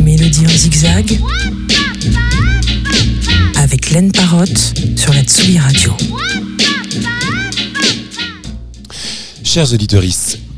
[0.00, 1.18] Mélodie en zigzag
[3.56, 5.96] avec Laine Parotte sur la Tsugi Radio.
[9.42, 10.02] Chers auditeurs,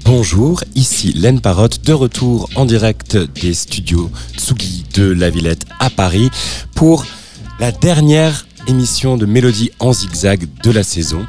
[0.04, 5.90] bonjour, ici Laine Parotte, de retour en direct des studios Tsugi de la Villette à
[5.90, 6.30] Paris
[6.74, 7.06] pour
[7.60, 11.24] la dernière émission de Mélodie en zigzag de la saison.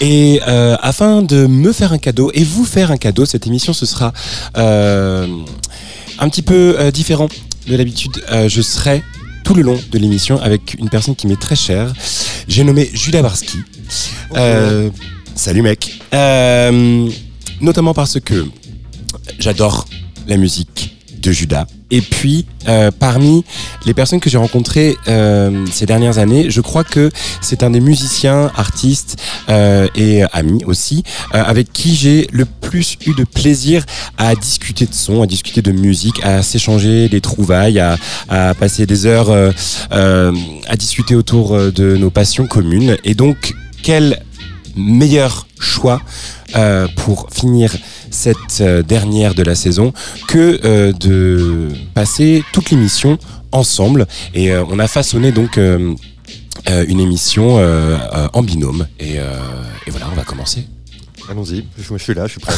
[0.00, 3.72] Et euh, afin de me faire un cadeau et vous faire un cadeau, cette émission
[3.72, 4.12] ce sera
[4.56, 5.26] euh,
[6.18, 7.28] un petit peu euh, différent
[7.66, 8.22] de l'habitude.
[8.30, 9.02] Euh, je serai
[9.44, 11.92] tout le long de l'émission avec une personne qui m'est très chère.
[12.48, 13.58] J'ai nommé Julia Barski.
[14.36, 14.90] Euh,
[15.34, 16.00] salut mec.
[16.14, 17.08] Euh,
[17.60, 18.46] notamment parce que
[19.38, 19.86] j'adore
[20.26, 21.66] la musique de Judas.
[21.90, 23.44] Et puis, euh, parmi
[23.86, 27.10] les personnes que j'ai rencontrées euh, ces dernières années, je crois que
[27.40, 29.16] c'est un des musiciens, artistes
[29.48, 31.02] euh, et amis aussi,
[31.34, 33.86] euh, avec qui j'ai le plus eu de plaisir
[34.18, 37.96] à discuter de son, à discuter de musique, à s'échanger des trouvailles, à,
[38.28, 39.50] à passer des heures euh,
[39.92, 40.32] euh,
[40.68, 42.98] à discuter autour de nos passions communes.
[43.04, 44.22] Et donc, quel
[44.76, 46.02] meilleur choix
[46.56, 47.74] euh, pour finir
[48.10, 49.92] cette euh, dernière de la saison
[50.26, 53.18] que euh, de passer toute l'émission
[53.52, 54.06] ensemble.
[54.34, 55.94] Et euh, on a façonné donc euh,
[56.68, 58.86] euh, une émission euh, euh, en binôme.
[58.98, 59.38] Et, euh,
[59.86, 60.66] et voilà on va commencer.
[61.30, 62.54] Allons-y, je, je suis là, je suis prêt.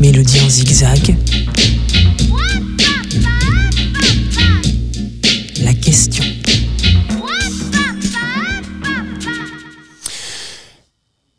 [0.00, 1.16] Mélodie en zigzag.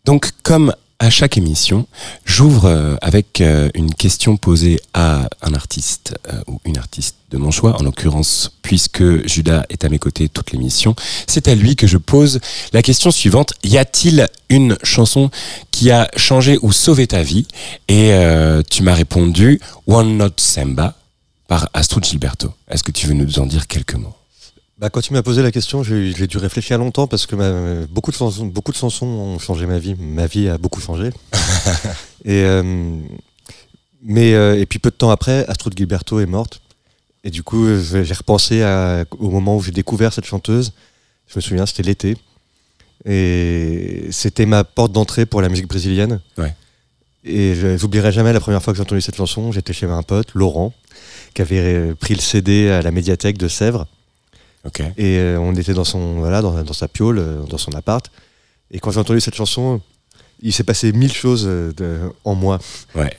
[0.06, 1.88] Donc comme à chaque émission
[2.26, 7.38] j'ouvre euh, avec euh, une question posée à un artiste euh, ou une artiste de
[7.38, 10.96] mon choix en l'occurrence puisque Judas est à mes côtés toute l'émission.
[11.28, 12.40] C'est à lui que je pose
[12.72, 13.54] la question suivante.
[13.64, 15.30] Y a-t-il une chanson
[15.72, 17.46] qui a changé ou sauvé ta vie?
[17.90, 18.12] Et
[18.70, 20.96] tu m'as répondu One Note Samba
[21.48, 22.54] par Astrid Gilberto.
[22.70, 24.16] Est-ce que tu veux nous en dire quelques mots?
[24.78, 28.12] Bah, quand tu m'as posé la question, j'ai dû réfléchir longtemps parce que ma- beaucoup,
[28.12, 29.96] de chansons, beaucoup de chansons ont changé ma vie.
[29.98, 31.12] Ma vie a beaucoup changé.
[32.26, 32.62] et, euh,
[34.04, 36.62] mais, euh, et puis peu de temps après, Astrud Gilberto est morte.
[37.24, 40.74] Et du coup, euh, j'ai repensé à- au moment où j'ai découvert cette chanteuse.
[41.28, 42.18] Je me souviens, c'était l'été.
[43.06, 46.20] Et c'était ma porte d'entrée pour la musique brésilienne.
[46.38, 46.54] Ouais.
[47.24, 49.54] Et je- j'oublierai jamais la première fois que j'ai entendu cette chanson.
[49.54, 50.74] J'étais chez un pote, Laurent,
[51.34, 53.88] qui avait pris le CD à la médiathèque de Sèvres.
[54.98, 58.10] Et euh, on était dans son voilà dans, dans sa piole, euh, dans son appart.
[58.72, 59.82] Et quand j'ai entendu cette chanson,
[60.42, 62.60] il s'est passé mille choses euh, de- en moi.
[62.96, 63.12] Ouais.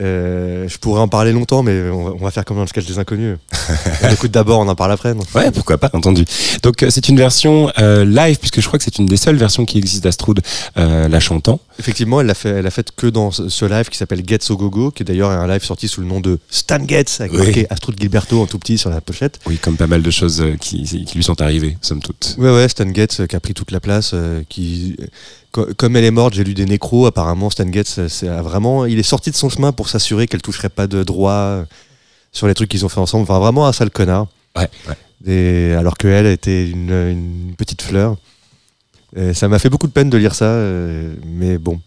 [0.00, 2.68] Euh, je pourrais en parler longtemps, mais on va, on va faire comme dans le
[2.68, 3.36] sketch des inconnus.
[4.04, 5.14] on écoute d'abord, on en parle après.
[5.14, 6.24] non Ouais, pourquoi pas, entendu.
[6.62, 9.36] Donc euh, c'est une version euh, live, puisque je crois que c'est une des seules
[9.36, 10.40] versions qui existe d'Astrud
[10.76, 11.60] euh, la chantant.
[11.80, 14.56] Effectivement, elle l'a fait, elle a fait que dans ce live qui s'appelle Gets au
[14.56, 17.38] Gogo, qui est d'ailleurs un live sorti sous le nom de Stan Getz, avec Oui.
[17.38, 19.38] marqué Astrud Gilberto en tout petit sur la pochette.
[19.46, 22.36] Oui, comme pas mal de choses qui, qui lui sont arrivées, somme toute.
[22.38, 24.12] Ouais, ouais, Stan Getz qui a pris toute la place.
[24.14, 24.96] euh, qui,
[25.52, 27.06] comme elle est morte, j'ai lu des nécros.
[27.06, 30.68] Apparemment, Stan Getz, euh, vraiment, il est sorti de son chemin pour s'assurer qu'elle toucherait
[30.68, 31.64] pas de droit euh,
[32.32, 33.22] sur les trucs qu'ils ont fait ensemble.
[33.22, 34.26] Enfin, vraiment un sale connard.
[34.56, 34.94] Ouais, ouais.
[35.26, 38.16] Et, alors qu'elle était une, une petite fleur.
[39.16, 41.80] Et ça m'a fait beaucoup de peine de lire ça, euh, mais bon.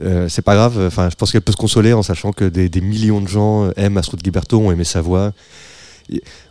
[0.00, 2.68] Euh, c'est pas grave, enfin, je pense qu'elle peut se consoler en sachant que des,
[2.68, 5.32] des millions de gens aiment Astrud Gilberto, ont aimé sa voix.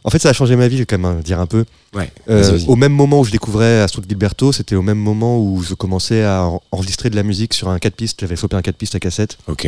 [0.04, 1.66] En fait, ça a changé ma vie, je vais quand même dire un peu.
[1.94, 2.12] Ouais.
[2.30, 5.74] Euh, au même moment où je découvrais Astrud Gilberto, c'était au même moment où je
[5.74, 8.20] commençais à en- enregistrer de la musique sur un 4 pistes.
[8.22, 9.38] J'avais chopé un 4 pistes à cassette.
[9.48, 9.68] Ok.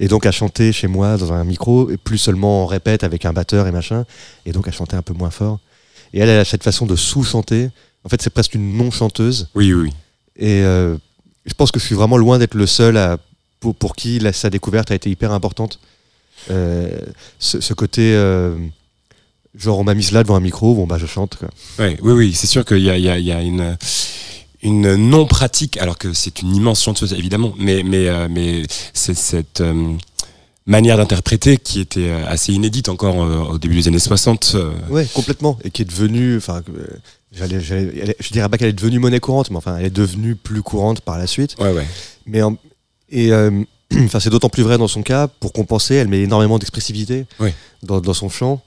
[0.00, 3.24] Et donc à chanter chez moi dans un micro, et plus seulement en répète avec
[3.24, 4.04] un batteur et machin.
[4.46, 5.58] Et donc à chanter un peu moins fort.
[6.12, 7.70] Et elle, elle a cette façon de sous-chanter.
[8.04, 9.48] En fait, c'est presque une non-chanteuse.
[9.54, 9.92] Oui, oui, oui.
[10.36, 10.96] Et euh,
[11.46, 13.18] je pense que je suis vraiment loin d'être le seul à,
[13.60, 15.78] pour, pour qui la- sa découverte a été hyper importante.
[16.50, 16.88] Euh,
[17.38, 18.14] ce, ce côté.
[18.14, 18.56] euh,
[19.58, 21.36] genre, on m'a mise là devant un micro, bon, bah je chante.
[21.36, 21.48] Quoi.
[21.78, 23.76] Ouais, oui, oui, c'est sûr qu'il y a, y a- y a une,
[24.62, 28.62] une non-pratique, alors que c'est une immense chanteuse, évidemment, mais, mais, euh, mais
[28.94, 29.92] c'est cette euh,
[30.66, 34.52] manière d'interpréter qui était euh, assez inédite encore euh, au début des années 60.
[34.54, 35.58] euh, Ouais, complètement.
[35.64, 36.36] Et qui est devenue.
[36.36, 36.62] Enfin,
[37.32, 40.62] j'allais, je dirais pas qu'elle est devenue monnaie courante, mais enfin, elle est devenue plus
[40.62, 41.56] courante par la suite.
[41.58, 41.86] Ouais, ouais.
[42.26, 42.56] Mais en-
[43.10, 43.30] et
[44.04, 45.28] enfin, c'est d'autant plus vrai dans son cas.
[45.28, 47.50] Pour compenser, elle met énormément d'expressivité Oui.
[47.82, 48.60] dans, dans son chant.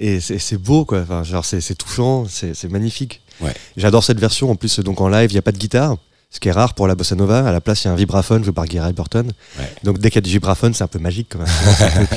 [0.00, 1.00] Et c'est, beau, quoi.
[1.00, 3.20] Enfin, genre, c'est, touchant, c'est, magnifique.
[3.40, 3.52] Ouais.
[3.76, 4.50] J'adore cette version.
[4.50, 5.96] En plus, donc en live, il n'y a pas de guitare.
[6.30, 7.48] Ce qui est rare pour la bossa nova.
[7.48, 9.32] À la place, il y a un vibraphone joué par Gary Burton.
[9.58, 9.72] Ouais.
[9.82, 11.30] Donc dès qu'il y a du vibraphone, c'est un peu magique.
[11.30, 11.38] Quand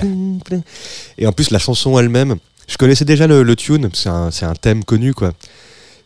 [0.03, 0.41] même.
[1.17, 2.35] Et en plus, la chanson elle-même,
[2.67, 3.89] je connaissais déjà le, le tune.
[3.93, 5.31] C'est un, thème connu, quoi.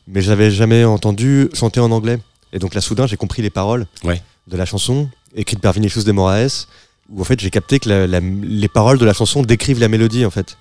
[0.07, 2.19] Mais j'avais jamais entendu chanter en anglais.
[2.53, 4.21] Et donc là, soudain, j'ai compris les paroles Ouais.
[4.47, 6.67] de la chanson, écrite par Vinicius de Moraes,
[7.09, 9.87] où en fait, j'ai capté que la- la- les paroles de la chanson décrivent la
[9.89, 10.57] mélodie, en fait.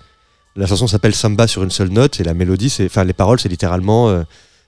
[0.56, 3.40] La chanson s'appelle Samba sur une seule note, et la mélodie, c'est, enfin, les paroles,
[3.40, 4.08] c'est littéralement.
[4.08, 4.22] euh,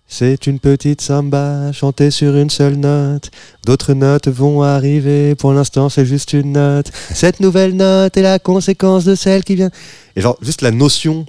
[0.09, 3.31] c'est une petite samba chantée sur une seule note.
[3.65, 5.35] D'autres notes vont arriver.
[5.35, 6.93] Pour l'instant, c'est juste une note.
[7.12, 9.71] Cette nouvelle note est la conséquence de celle qui vient.
[10.15, 11.27] Et genre, juste la notion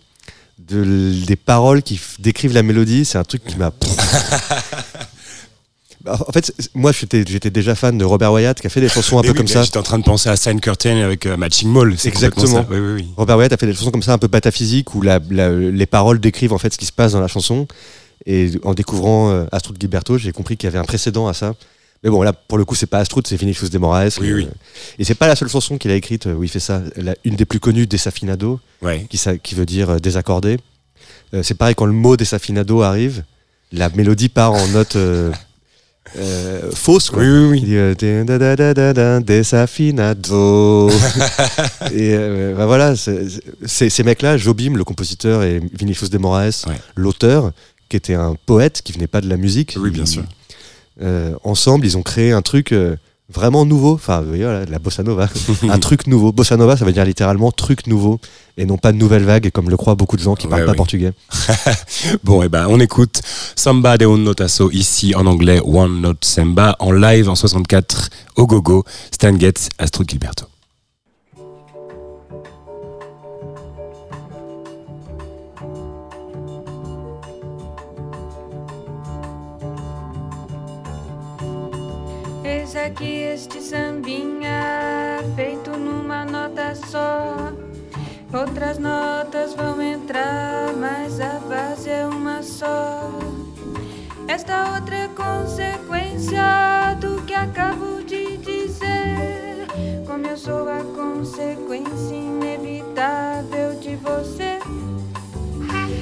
[0.60, 3.72] de, des paroles qui décrivent la mélodie, c'est un truc qui m'a.
[6.08, 9.22] En fait, moi, j'étais, déjà fan de Robert Wyatt, qui a fait des chansons un
[9.24, 9.64] Mais peu oui, comme ça.
[9.64, 11.96] J'étais en train de penser à Sign Curtain avec euh, Matching Mall.
[12.06, 12.48] Exactement.
[12.48, 12.66] ça.
[12.70, 13.08] Oui.
[13.18, 15.86] Robert Wyatt a fait des chansons comme ça, un peu pataphysiques, où la- la- les
[15.86, 17.68] paroles décrivent en fait ce qui se passe dans la chanson.
[18.26, 21.54] Et en découvrant euh, Astrud Gilberto, j'ai compris qu'il y avait un précédent à ça.
[22.04, 24.18] Mais bon, là, pour le coup, c'est pas Astrud, c'est Vinicius de Moraes.
[24.22, 24.48] Oui, Euh, oui.
[25.00, 26.82] Et c'est pas la seule chanson qu'il a écrite euh, où il fait ça.
[26.96, 29.06] La- une des plus connues, Desafinado, Ouais.
[29.10, 30.58] qui, ça- qui veut dire euh, désaccordé.
[31.34, 33.24] Euh, c'est pareil, quand le mot Desafinado arrive,
[33.72, 34.96] la mélodie part en note
[36.18, 37.10] euh, fausse.
[37.10, 37.24] Quoi.
[37.24, 37.60] Oui, oui, oui.
[37.62, 40.90] Il dit, euh, da, da, da, da, da, desafinado.
[41.94, 43.28] et euh, bah voilà, c'est-
[43.66, 46.76] c'est- ces mecs-là, Jobim, le compositeur, et Vinicius de Moraes, Ouais.
[46.96, 47.52] l'auteur,
[47.90, 49.76] qui était un poète qui venait pas de la musique.
[49.80, 50.24] Oui, bien sûr.
[51.02, 52.96] euh, ensemble, ils ont créé un truc euh,
[53.30, 53.94] vraiment nouveau.
[53.94, 55.28] Enfin, vous voyez, voilà, la bossa nova.
[55.70, 56.32] un truc nouveau.
[56.32, 58.20] Bossa nova, ça veut dire littéralement truc nouveau
[58.58, 60.74] et non pas nouvelle vague, comme le croient beaucoup de gens qui Ouais, parlent pas
[60.74, 61.14] portugais.
[62.24, 63.22] Bon, et ben, on écoute
[63.56, 68.48] Samba de un notasso ici en anglais, One Note Samba, en live en 64 au
[68.48, 70.48] gogo, Stan Getz, Astrud Gilberto.
[82.88, 87.52] Aqui este sambinha feito numa nota só.
[88.34, 93.12] Outras notas vão entrar, mas a base é uma só.
[94.28, 99.68] Esta outra é consequência do que acabo de dizer.
[100.06, 104.60] Como eu sou a consequência inevitável de você.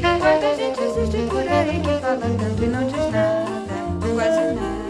[0.02, 4.85] Quanta gente existe por aí que fala tanto e não diz nada, ou quase nada.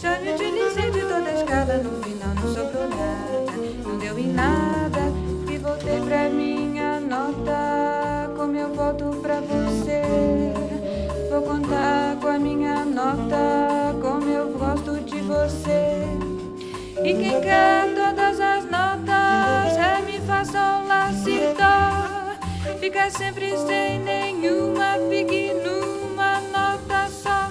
[0.00, 3.52] Já me utilizei de toda a escala, no final não sobrou nada,
[3.84, 5.00] não deu em nada.
[5.46, 10.00] E voltei pra minha nota, como eu volto pra você.
[11.28, 16.06] Vou contar com a minha nota, como eu gosto de você.
[17.04, 22.78] E quem quer todas as notas, é fá, sol, lá, si, dó.
[22.78, 27.50] Fica sempre sem nenhuma, fique numa nota só.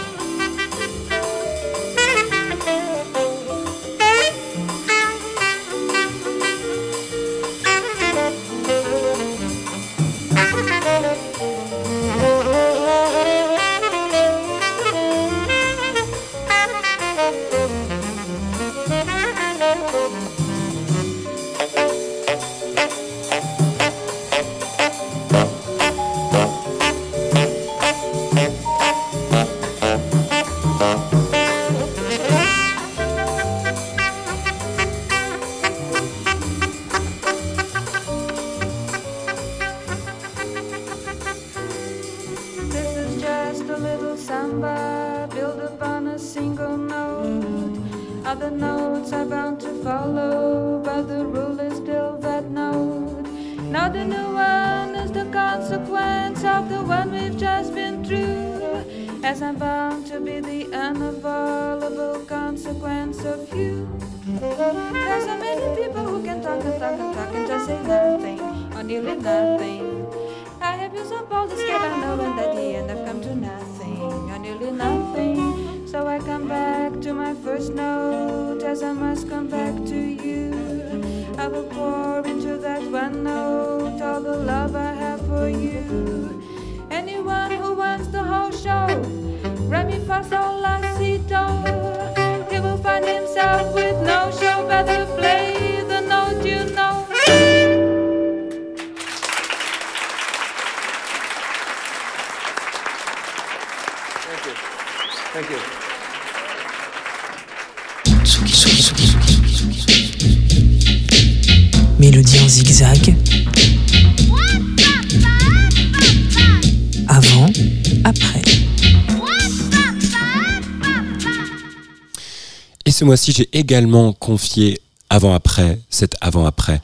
[123.01, 124.79] ce mois-ci, j'ai également confié
[125.09, 126.81] avant-après, cet avant-après,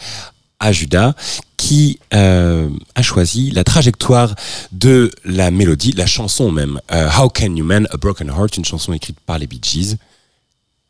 [0.60, 1.14] à Judas,
[1.58, 4.34] qui euh, a choisi la trajectoire
[4.72, 6.82] de la mélodie, la chanson même.
[6.92, 9.98] Euh, How Can You Mend a Broken Heart, une chanson écrite par les Bee Gees.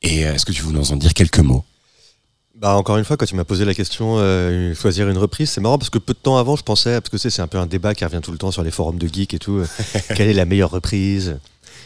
[0.01, 1.65] Et euh, est-ce que tu veux nous en dire quelques mots?
[2.55, 5.59] Bah encore une fois, quand tu m'as posé la question, euh, choisir une reprise, c'est
[5.59, 7.57] marrant parce que peu de temps avant, je pensais, parce que c'est c'est un peu
[7.57, 9.67] un débat qui revient tout le temps sur les forums de geeks et tout, euh,
[10.15, 11.37] quelle est la meilleure reprise?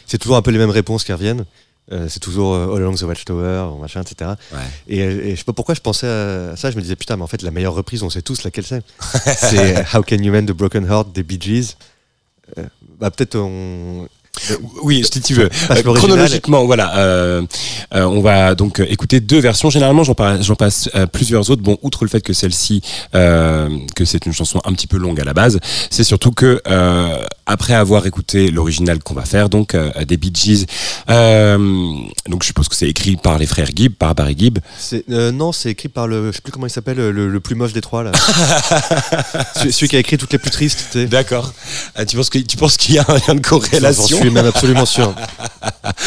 [0.06, 1.44] C'est toujours un peu les mêmes réponses qui reviennent.
[1.90, 4.30] Euh, c'est toujours euh, All Along the Watchtower, machin, etc.
[4.52, 4.58] Ouais.
[4.86, 7.16] Et, euh, et je sais pas pourquoi je pensais à ça, je me disais putain,
[7.16, 8.82] mais en fait, la meilleure reprise, on sait tous laquelle c'est.
[9.36, 11.76] c'est How Can You Mend the Broken Heart des Bee Gees.
[12.58, 12.64] Euh,
[13.00, 14.08] bah peut-être on.
[14.82, 15.48] Oui, si tu veux.
[15.94, 17.42] Chronologiquement, voilà, euh,
[17.94, 19.70] euh, on va donc écouter deux versions.
[19.70, 21.62] Généralement, j'en passe euh, plusieurs autres.
[21.62, 25.24] Bon, outre le fait que celle-ci, que c'est une chanson un petit peu longue à
[25.24, 25.60] la base,
[25.90, 26.62] c'est surtout que
[27.46, 30.66] après avoir écouté l'original qu'on va faire, donc euh, des Bee Gees,
[31.10, 31.58] euh,
[32.28, 34.58] donc je suppose que c'est écrit par les frères Gibb, par Barry Gibb.
[35.10, 36.30] euh, non, c'est écrit par le.
[36.30, 38.12] Je sais plus comment il s'appelle, le, le plus moche des trois, là.
[39.56, 40.96] celui, celui qui a écrit toutes les plus tristes.
[40.96, 41.52] D'accord.
[42.08, 44.16] Tu penses que tu penses qu'il y a un lien de J'en corrélation?
[44.16, 45.14] suis même absolument sûr.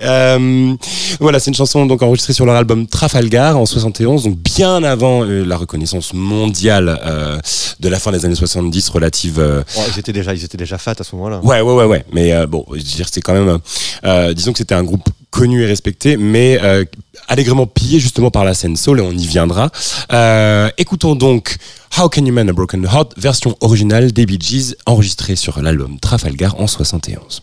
[0.00, 0.74] Euh,
[1.20, 5.24] voilà, c'est une chanson donc enregistrée sur leur album Trafalgar en 71, donc bien avant
[5.24, 7.38] euh, la reconnaissance mondiale euh,
[7.80, 9.64] de la fin des années 70 relative.
[9.76, 11.40] Oh, ils, étaient déjà, ils étaient déjà fat à ce moment-là.
[11.42, 12.04] ouais, ouais, ouais, ouais.
[12.12, 13.58] Mais bon, je veux dire, c'est quand même,
[14.34, 16.60] disons que c'était un groupe connu et respecté, mais
[17.28, 19.70] allègrement pillé justement par la scène soul et on y viendra.
[20.76, 21.56] Écoutons donc
[21.96, 25.98] How Can You Mend a Broken Heart, version originale des Bee Gees, enregistrée sur l'album
[26.00, 27.42] Trafalgar en 71.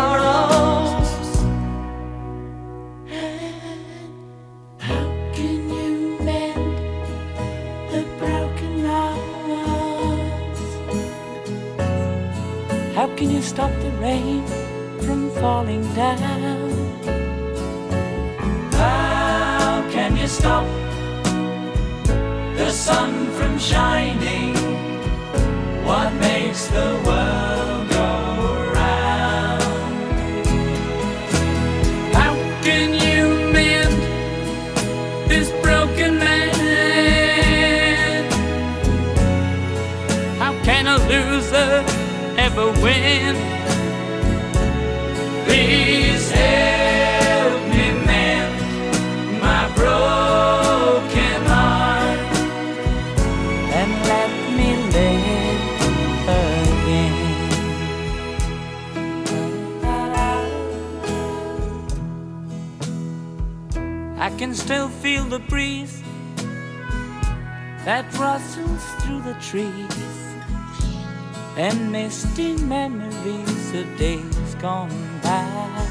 [13.21, 14.43] Can you stop the rain
[15.01, 16.71] from falling down?
[18.71, 20.65] How can you stop
[22.57, 24.55] the sun from shining?
[25.85, 28.09] What makes the world go
[28.73, 29.61] round?
[32.17, 33.23] How can you
[33.53, 34.01] mend
[35.29, 36.71] this broken man?
[40.39, 41.90] How can a loser
[42.51, 43.35] ever win?
[45.45, 48.55] Please help me mend
[49.41, 52.19] my broken heart
[53.79, 55.63] and let me live
[56.27, 57.17] again.
[64.19, 66.03] I can still feel the breeze
[67.85, 70.00] that rustles through the trees
[71.57, 74.89] and misty memories of days gone
[75.21, 75.87] by.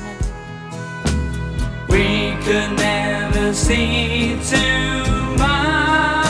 [1.89, 6.30] we could never see tomorrow.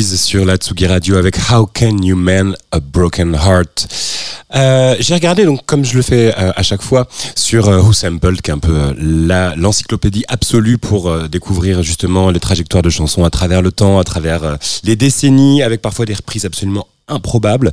[0.00, 3.88] Sur la Tsugi Radio avec How Can You Mend a Broken Heart?
[4.54, 7.92] Euh, J'ai regardé donc comme je le fais euh, à chaque fois sur euh, Who
[7.92, 12.88] Sampled, qui est un peu euh, la l'encyclopédie absolue pour découvrir justement les trajectoires de
[12.90, 17.72] chansons à travers le temps, à travers les décennies, avec parfois des reprises absolument improbables.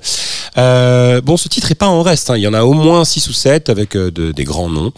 [0.56, 2.32] Bon, ce titre est pas en reste.
[2.32, 2.36] hein.
[2.38, 4.92] Il y en a au moins 6 ou 7 avec de- des grands noms.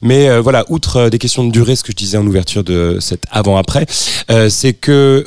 [0.00, 3.24] Mais voilà, outre des questions de durée, ce que je disais en ouverture de cet
[3.32, 3.86] avant-après,
[4.48, 5.26] c'est que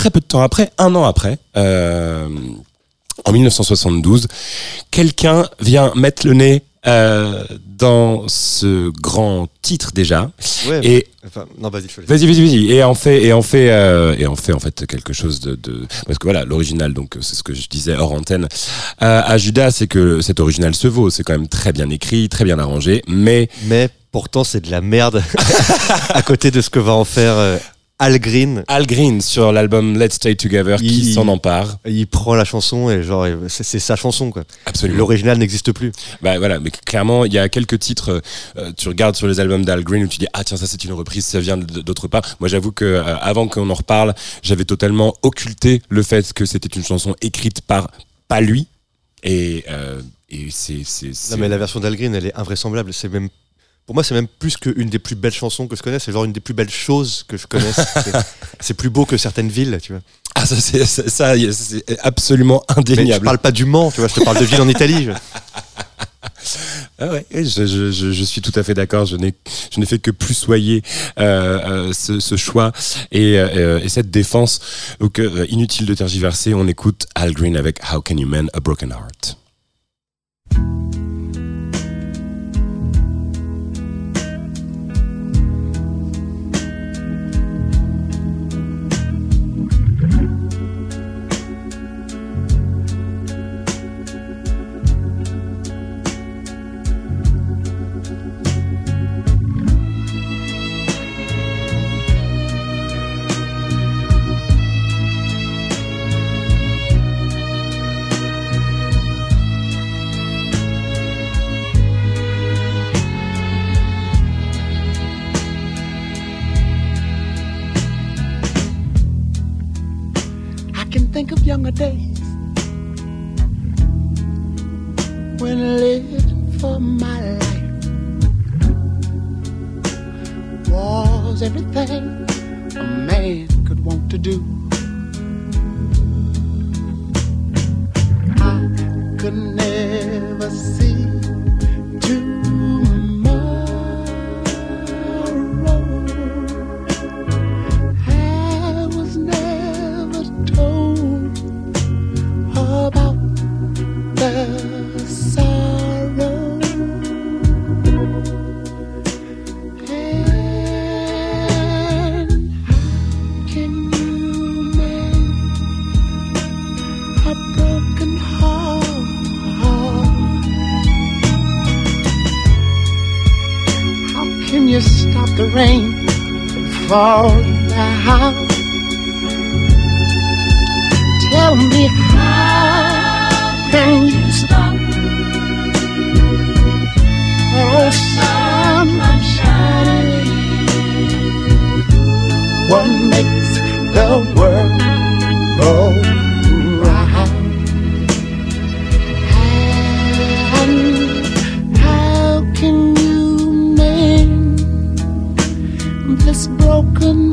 [0.00, 2.26] très peu de temps après, un an après, euh,
[3.26, 4.28] en 1972,
[4.90, 7.44] quelqu'un vient mettre le nez euh,
[7.76, 10.30] dans ce grand titre déjà
[10.70, 11.88] Ouais, et enfin, non, vas-y.
[12.06, 12.72] Vas-y, vas-y, vas-y.
[12.72, 15.54] Et en fait, et en fait, euh, et en fait, en fait, quelque chose de,
[15.54, 15.86] de...
[16.06, 18.48] parce que voilà, l'original, donc c'est ce que je disais hors antenne
[19.02, 21.10] euh, à Judas, c'est que cet original se vaut.
[21.10, 24.80] C'est quand même très bien écrit, très bien arrangé, mais Mais pourtant, c'est de la
[24.80, 25.22] merde
[26.08, 27.58] à côté de ce que va en faire euh,
[28.02, 28.64] Al Green.
[28.66, 31.78] Al Green sur l'album Let's Stay Together qui s'en empare.
[31.86, 34.44] Il prend la chanson et genre, c'est sa chanson, quoi.
[34.64, 34.98] Absolument.
[34.98, 35.92] L'original n'existe plus.
[36.22, 38.22] Bah voilà, mais clairement, il y a quelques titres.
[38.56, 40.82] euh, tu regardes sur les albums d'Al Green où tu dis ah tiens ça c'est
[40.84, 42.22] une reprise, ça vient d'autre part.
[42.40, 46.74] Moi j'avoue que euh, avant qu'on en reparle, j'avais totalement occulté le fait que c'était
[46.78, 47.90] une chanson écrite par
[48.28, 48.66] pas lui
[49.22, 52.92] et euh, et c'est c'est c'est- Non, mais la version d'Al Green, elle est invraisemblable.
[52.94, 53.28] C'est même,
[53.90, 56.04] pour moi, c'est même plus qu'une des plus belles chansons que je connaisse.
[56.04, 57.80] C'est genre une des plus belles choses que je connaisse.
[58.60, 60.00] C'est- plus beau que certaines villes, tu vois.
[60.36, 61.32] ah ça c'est ça,
[62.04, 63.24] absolument Mais je indéniable.
[63.24, 64.06] parle pas du Mans, tu vois.
[64.06, 65.06] Je te parle de villes en Italie.
[65.06, 65.10] je-
[67.00, 69.06] Ah ouais, je, je, je, je suis tout à fait d'accord.
[69.06, 69.34] Je n'ai,
[69.74, 70.82] je n'ai fait que plus soyer
[71.18, 72.70] euh, euh, ce, ce choix
[73.10, 74.60] et, euh, et cette défense.
[75.00, 78.60] Donc, euh, inutile de tergiverser, on écoute Al Green avec How Can You Mend a
[78.60, 79.36] Broken Heart.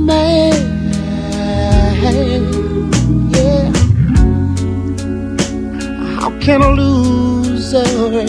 [0.08, 0.56] Man?
[3.34, 3.72] Yeah.
[6.16, 7.84] How can a loser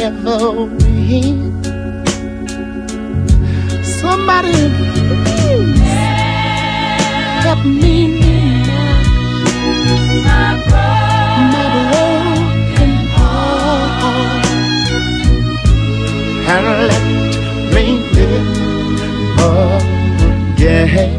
[0.08, 0.40] ever
[0.78, 1.36] win?
[4.00, 4.58] Somebody
[5.24, 5.80] please
[7.44, 7.96] help me
[10.26, 12.12] my broken
[13.14, 14.46] heart
[16.52, 17.04] and let
[17.74, 18.48] me live
[20.58, 21.17] again.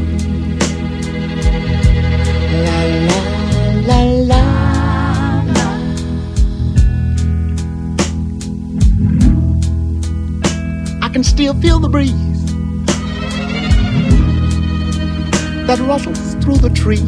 [11.40, 12.46] Still feel the breeze
[15.68, 17.00] that rustles through the trees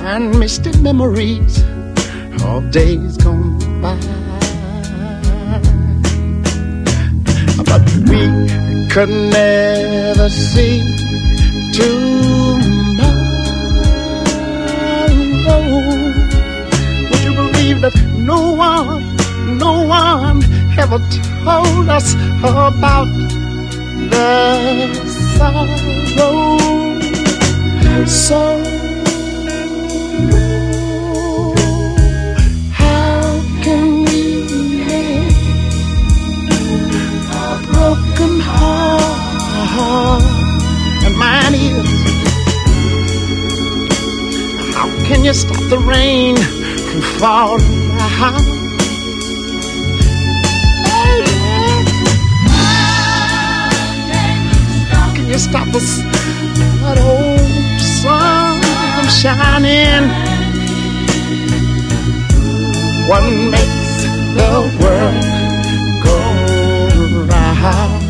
[0.00, 1.64] and misty memories
[2.44, 3.98] of days gone by.
[7.64, 8.22] But we
[8.90, 10.84] could never see
[11.72, 12.70] tomorrow.
[17.10, 19.16] Would you believe that no one,
[19.58, 20.98] no one ever
[21.44, 23.08] told us about
[24.10, 24.94] the
[25.36, 26.58] sorrow?
[28.06, 28.40] So
[32.72, 33.22] how
[33.62, 34.22] can we
[34.86, 35.36] make
[37.30, 40.22] a broken heart?
[41.04, 41.88] And mine is.
[44.74, 47.90] How can you stop the rain from falling
[55.40, 56.02] stop us
[56.82, 58.60] that old sun
[58.94, 60.04] from shining?
[63.08, 63.24] What
[63.54, 64.04] makes
[64.36, 65.24] the world
[66.04, 66.18] go
[67.24, 68.04] round?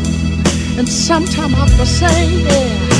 [0.77, 2.90] And sometime I have say, yeah,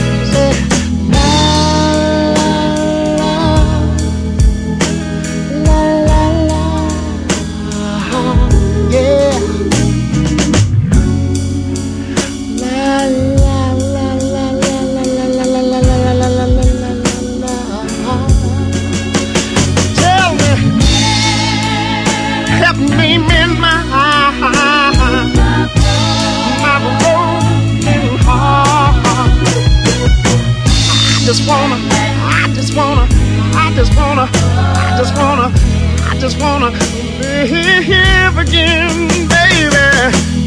[36.21, 39.87] just wanna live again, baby.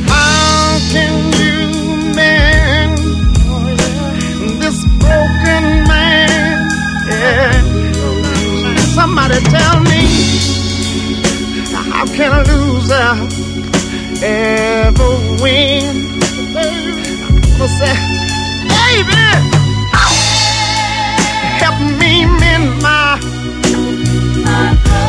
[0.06, 2.96] How can you mend
[4.62, 6.70] this broken man?
[7.10, 7.58] Yeah.
[8.94, 10.02] Somebody tell me,
[11.90, 13.10] how can a loser
[14.22, 15.10] ever
[15.42, 15.94] win?
[17.58, 17.96] Gonna say,
[18.70, 19.26] baby,
[21.58, 23.18] help me mend my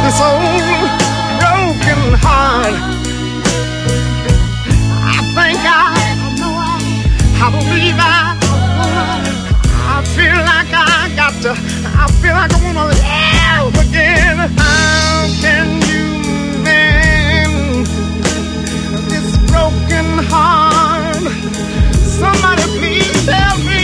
[0.05, 0.54] this old
[7.63, 8.37] believe I,
[9.95, 12.85] I feel like I got to, I feel like I wanna
[13.87, 14.37] again.
[14.57, 16.05] How can you
[16.63, 17.85] mend
[19.09, 21.23] this broken heart?
[22.19, 23.27] Somebody please
[23.69, 23.81] me.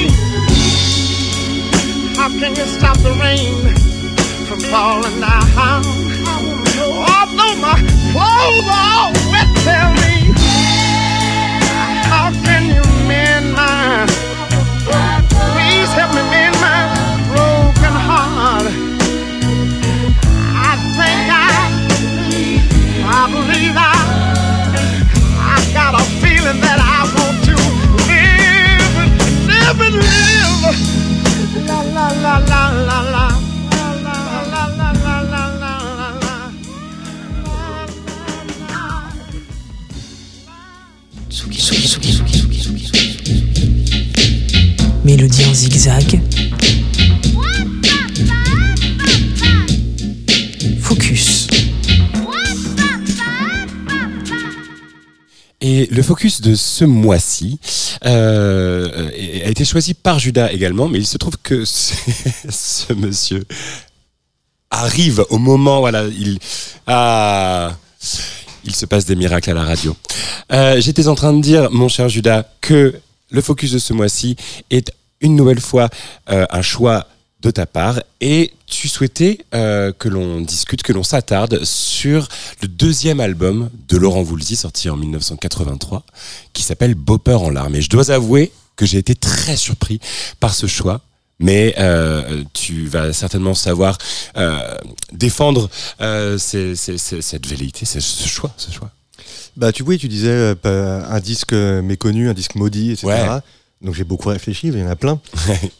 [2.15, 3.73] How can you stop the rain
[4.47, 5.83] from falling down?
[6.81, 7.77] Although my
[8.11, 10.10] clothes are wet, tell me.
[50.79, 51.47] Focus.
[55.59, 57.59] Et le focus de ce mois-ci
[58.05, 61.95] euh, a été choisi par Judas également, mais il se trouve que ce,
[62.51, 63.43] ce monsieur
[64.69, 66.37] arrive au moment, voilà, il
[66.85, 67.75] ah,
[68.63, 69.97] il se passe des miracles à la radio.
[70.53, 72.93] Euh, J'étais en train de dire, mon cher Judas, que
[73.31, 74.35] le focus de ce mois-ci
[74.69, 75.89] est une nouvelle fois
[76.29, 77.07] euh, un choix
[77.41, 82.27] de ta part et tu souhaitais euh, que l'on discute, que l'on s'attarde sur
[82.61, 86.03] le deuxième album de Laurent Voulzy sorti en 1983
[86.53, 87.75] qui s'appelle Bopper en larmes.
[87.75, 89.99] Et je dois avouer que j'ai été très surpris
[90.39, 91.01] par ce choix.
[91.39, 93.97] Mais euh, tu vas certainement savoir
[94.37, 94.59] euh,
[95.11, 95.71] défendre
[96.37, 98.91] ces- ces- ces- cette velléité, ce ce choix, ce choix.
[99.57, 103.07] Bah tu oui, tu disais un disque méconnu, un disque maudit, etc.
[103.07, 103.39] Ouais.
[103.81, 105.19] Donc j'ai beaucoup réfléchi, il y en a plein.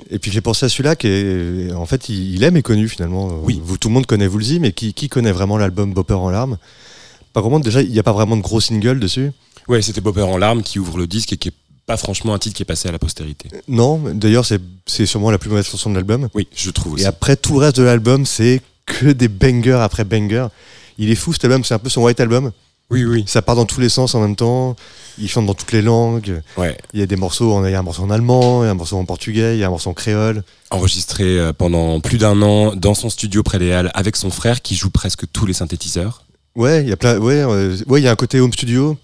[0.10, 3.28] Et puis j'ai pensé à celui-là qui est, en fait, il, il est méconnu finalement.
[3.44, 3.62] Oui.
[3.64, 6.58] Vous, tout le monde connaît Woolsey, mais qui, qui connaît vraiment l'album Bopper en larmes?
[7.34, 7.60] Pas vraiment.
[7.60, 9.32] Déjà, il n'y a pas vraiment de gros single dessus?
[9.68, 11.54] Ouais, c'était Bopper en larmes qui ouvre le disque et qui est
[11.86, 13.50] pas franchement un titre qui est passé à la postérité.
[13.68, 16.28] Non, d'ailleurs, c'est c'est sûrement la plus mauvaise chanson de l'album.
[16.34, 17.04] Oui, je trouve aussi.
[17.04, 20.48] Et après, tout le reste de l'album, c'est que des bangers après bangers.
[20.98, 22.52] Il est fou cet album, c'est un peu son white album.
[22.92, 23.24] Oui, oui.
[23.28, 24.76] Ça part dans tous les sens en même temps.
[25.18, 26.42] Il chante dans toutes les langues.
[26.58, 26.78] Ouais.
[26.94, 28.70] Il y a des morceaux, en- il y a un morceau en allemand, il y
[28.70, 30.44] a un morceau en portugais, il y a un morceau en créole.
[30.72, 34.62] Enregistré euh, pendant plus d'un an dans son studio près des Halles avec son frère
[34.62, 36.24] qui joue presque tous les synthétiseurs.
[36.56, 38.98] Ouais, il y a plein, ouais, euh, ouais, il y a un côté home studio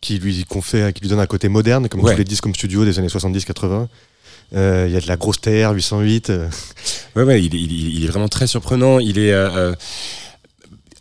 [0.00, 2.12] qui lui confère, qui lui donne un côté moderne, comme Ouais.
[2.12, 3.88] tous les disques home studio des années 70-80.
[4.54, 6.30] Euh, Il y a de la grosse TR 808.
[6.30, 6.48] euh.
[7.16, 8.98] Ouais, ouais, il, est- il est- il est vraiment très surprenant.
[9.00, 9.74] Il est euh,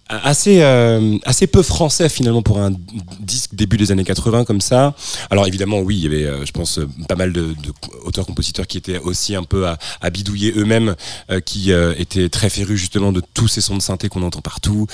[0.08, 2.72] assez, euh, assez peu français finalement pour un
[3.20, 4.94] disque début des années 80 comme ça.
[5.32, 8.68] Alors évidemment, oui, il y avait, euh, je pense, euh, pas mal de, de auteurs-compositeurs
[8.68, 10.96] qui étaient aussi un peu à, à bidouiller eux-mêmes,
[11.32, 14.42] euh, qui euh, étaient très férus justement de tous ces sons de synthé qu'on entend
[14.42, 14.88] partout.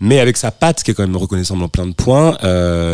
[0.00, 2.36] Mais avec sa patte qui est quand même reconnaissable en plein de points,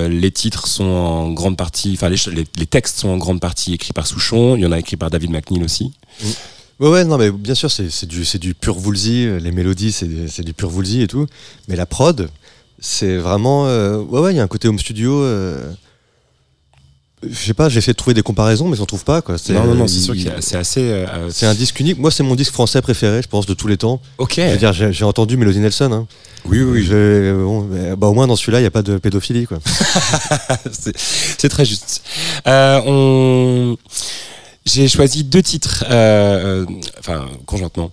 [0.09, 2.19] les titres sont en grande partie, enfin les,
[2.57, 4.57] les textes sont en grande partie écrits par Souchon.
[4.57, 5.93] Il y en a écrit par David McNeil aussi.
[6.81, 9.27] Ouais, ouais, non, mais bien sûr, c'est du, du pur Woolsey.
[9.27, 11.27] euh, Les mélodies, c'est du pur Woolsey et tout.
[11.69, 12.29] Mais la prod,
[12.81, 13.67] c'est vraiment.
[13.67, 15.21] euh, ouais, ouais, il y a un côté home studio.
[15.23, 15.61] euh,
[17.29, 19.23] je sais pas, j'ai essayé de trouver des comparaisons, mais j'en trouve pas.
[19.23, 19.39] Quoi.
[19.39, 20.81] C'est- Non, non, non, c'est sûr que c'est assez.
[20.83, 21.99] euh, C'est un disque unique.
[21.99, 24.01] Moi, c'est mon disque français préféré, je pense, de tous les temps.
[24.19, 24.35] ok.
[24.37, 25.91] Je veux dire, j'ai entendu Mélodie Nelson.
[25.93, 26.07] Hein.
[26.45, 26.85] Oui, oui.
[26.85, 29.47] Je- bon, bah, au moins, dans celui-là, il n'y a pas de pédophilie.
[29.47, 29.59] Quoi.
[30.71, 32.03] c'est très juste.
[32.47, 33.77] On...
[34.69, 36.67] J'ai choisi deux titres, euh, euh,
[36.99, 37.91] enfin conjointement,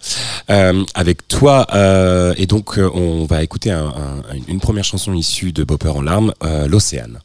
[0.49, 5.53] euh, avec toi, euh, et donc on va écouter un- un- une première chanson issue
[5.53, 6.33] de Bopper en larmes,
[6.67, 7.19] l'Océane.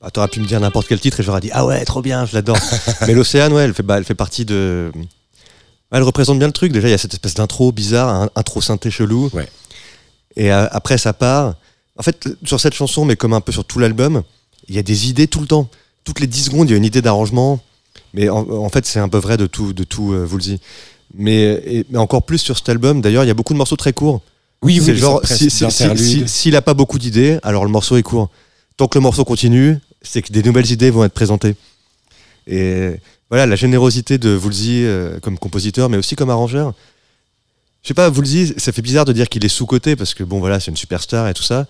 [0.00, 2.24] Bah, T'aurais pu me dire n'importe quel titre et j'aurais dit Ah ouais, trop bien,
[2.24, 2.56] je l'adore.
[3.06, 4.90] Mais l'Océane, ouais, elle fait, bah, elle fait partie de.
[5.90, 6.70] Elle représente bien le truc.
[6.72, 9.28] Déjà, il y a cette espèce d'intro bizarre, un intro synthé chelou.
[9.32, 9.48] Ouais.
[10.36, 11.54] Et après, ça part.
[11.98, 14.22] En fait, sur cette chanson, mais comme un peu sur tout l'album,
[14.68, 15.68] il y a des idées tout le temps.
[16.04, 17.58] Toutes les 10 secondes, il y a une idée d'arrangement.
[18.18, 20.58] Mais en, en fait, c'est un peu vrai de tout, de tout euh, Woolsey.
[21.14, 23.76] Mais, et- mais encore plus sur cet album, d'ailleurs, il y a beaucoup de morceaux
[23.76, 24.20] très courts.
[24.62, 26.04] Oui, c'est oui, genre, c'est si- presque si- d'interlude.
[26.04, 28.28] si- si- s'il a pas beaucoup d'idées, alors le morceau est court.
[28.76, 31.54] Tant que le morceau continue, c'est que des nouvelles idées vont être présentées.
[32.48, 32.90] Et
[33.30, 36.74] voilà, la générosité de Woolsey euh, comme compositeur, mais aussi comme arrangeur.
[37.82, 40.40] Je sais pas, Woolsey, ça fait bizarre de dire qu'il est sous-coté, parce que bon,
[40.40, 41.66] voilà, c'est une superstar et tout ça.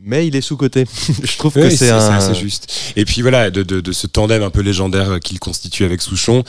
[0.00, 0.84] Mais il est sous-coté.
[1.24, 2.10] Je trouve que Oui, c'est c'est un.
[2.12, 2.72] assez juste.
[2.96, 6.44] Et puis voilà, de, de, de ce tandem un peu légendaire qu'il constitue avec Souchon,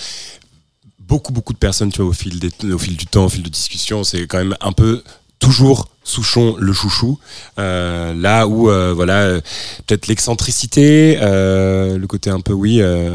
[0.99, 3.41] beaucoup, beaucoup de personnes, tu vois, au fil, des, au fil du temps, au fil
[3.43, 5.03] de discussion, c'est quand même un peu
[5.39, 7.19] toujours Souchon le chouchou.
[7.59, 9.41] Euh, là où, euh, voilà, euh,
[9.85, 13.11] peut-être l'excentricité, euh, le côté un peu, oui, euh,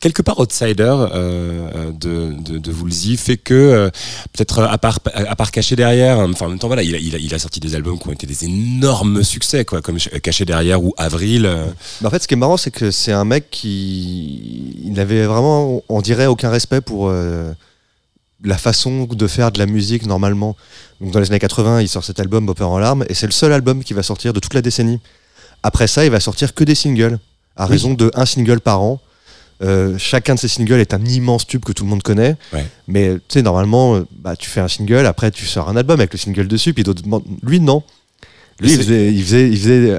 [0.00, 3.90] quelque part outsider euh, de, de, de Woolsey fait que,
[4.32, 6.98] peut-être à part, à part caché derrière, euh, enfin en même temps, voilà, il a,
[6.98, 9.98] il, a, il a sorti des albums qui ont été des énormes succès, quoi, comme
[9.98, 11.42] Caché derrière ou Avril.
[12.00, 14.74] Bah, en fait, ce qui est marrant, c'est que c'est un mec qui.
[14.84, 17.12] Il n'avait vraiment, on dirait, aucun respect pour
[18.44, 20.56] la façon de faire de la musique normalement.
[21.00, 23.32] Donc, dans les années 80, il sort cet album, Bopper en larmes, et c'est le
[23.32, 25.00] seul album qui va sortir de toute la décennie.
[25.62, 27.18] Après ça, il va sortir que des singles,
[27.56, 27.70] à Oui.
[27.72, 29.00] raison de un single par an.
[29.62, 32.34] Euh, chacun de ces singles est un immense tube que tout le monde connaît.
[32.52, 32.66] Ouais.
[32.88, 36.00] Mais tu sais, normalement, euh, bah, tu fais un single, après tu sors un album
[36.00, 37.02] avec le single dessus, puis d'autres.
[37.44, 37.84] Lui, non.
[38.60, 39.98] Lui, il faisait, il, faisait, il faisait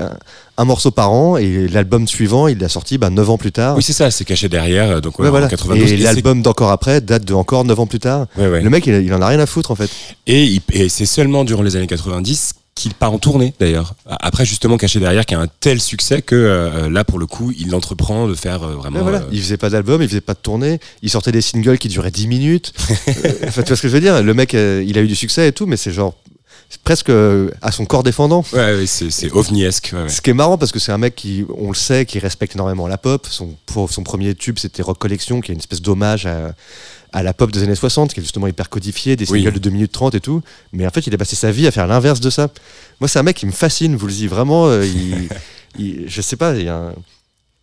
[0.58, 3.76] un, morceau par an, et l'album suivant, il l'a sorti bah, 9 ans plus tard.
[3.76, 5.48] Oui, c'est ça, c'est caché derrière, euh, donc ouais, Ouais, voilà.
[5.48, 5.92] en 92.
[5.92, 8.28] Et l'album d'encore après date de encore 9 ans plus tard.
[8.38, 8.62] ouais, ouais.
[8.62, 9.90] Le mec, il, il en a rien à foutre en fait.
[10.28, 13.94] Et, c'est seulement durant les années 90 qu'il part en tournée d'ailleurs.
[14.08, 17.54] Après justement caché derrière qui a un tel succès que euh, là pour le coup
[17.56, 19.04] il entreprend de faire euh, vraiment.
[19.04, 19.20] Voilà.
[19.20, 21.88] euh, Il faisait pas d'album, il faisait pas de tournée, il sortait des singles qui
[21.88, 22.74] duraient 10 minutes.
[23.48, 24.24] Enfin, tu vois ce que je veux dire?
[24.24, 26.16] Le mec, il a eu du succès et tout, mais c'est genre
[26.84, 28.44] presque euh, à son corps défendant.
[28.54, 29.92] Ouais, ouais, c'est, ovniesque.
[29.94, 30.10] Ouais, ouais.
[30.10, 32.56] Ce qui est marrant parce que c'est un mec qui, on le sait, qui respecte
[32.56, 33.28] énormément la pop.
[33.30, 36.54] Son, pour son premier tube, c'était Rock Collection, qui est une espèce d'hommage à,
[37.12, 39.40] à la pop des années 60, qui est justement hyper codifié, des Oui.
[39.42, 40.42] singles de 2 minutes 30 et tout.
[40.72, 42.50] Mais en fait, il a passé sa vie à faire l'inverse de ça.
[43.00, 44.68] Moi, c'est un mec qui me fascine, vous le dites vraiment.
[44.68, 45.30] euh, il,
[45.78, 46.94] il- je sais pas, il y a un-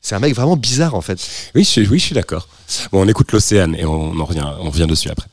[0.03, 1.19] c'est un mec vraiment bizarre en fait.
[1.55, 2.49] Oui, je, suis- oui, je suis d'accord.
[2.91, 5.27] Bon, on écoute l'Océane et on en revient, on revient dessus après.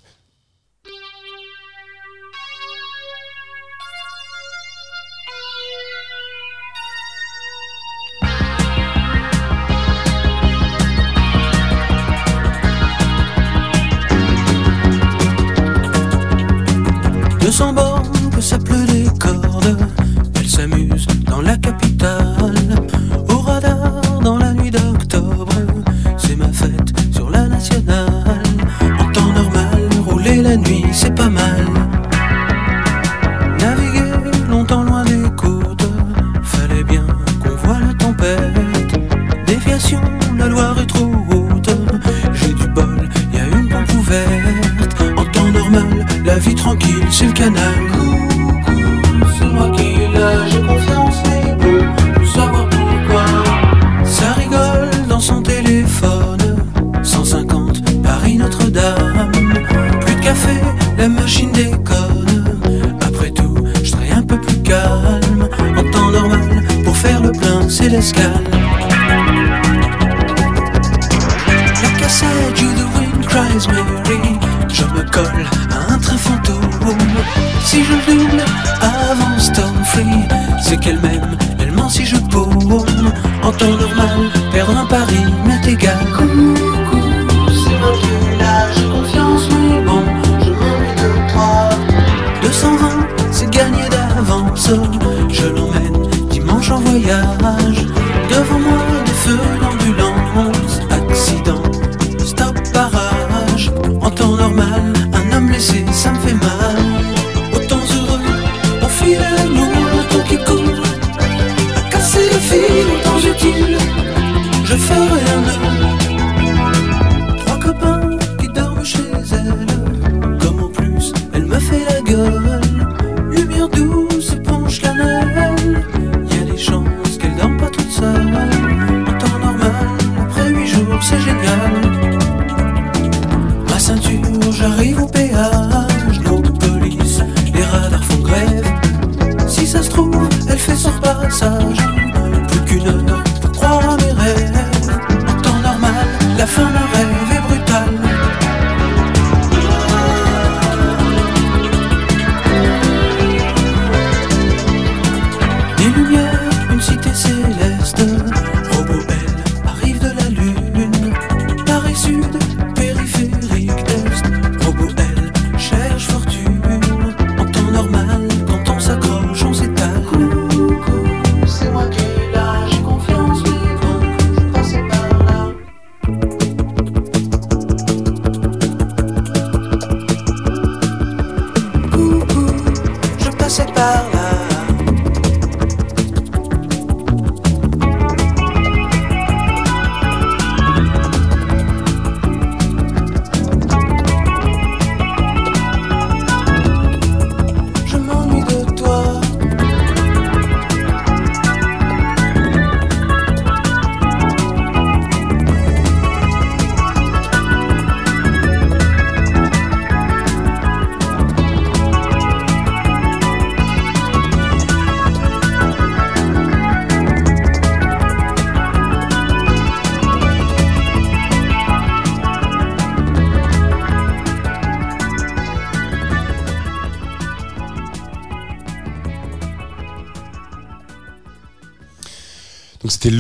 [83.68, 85.27] Temps normal, perdre un pari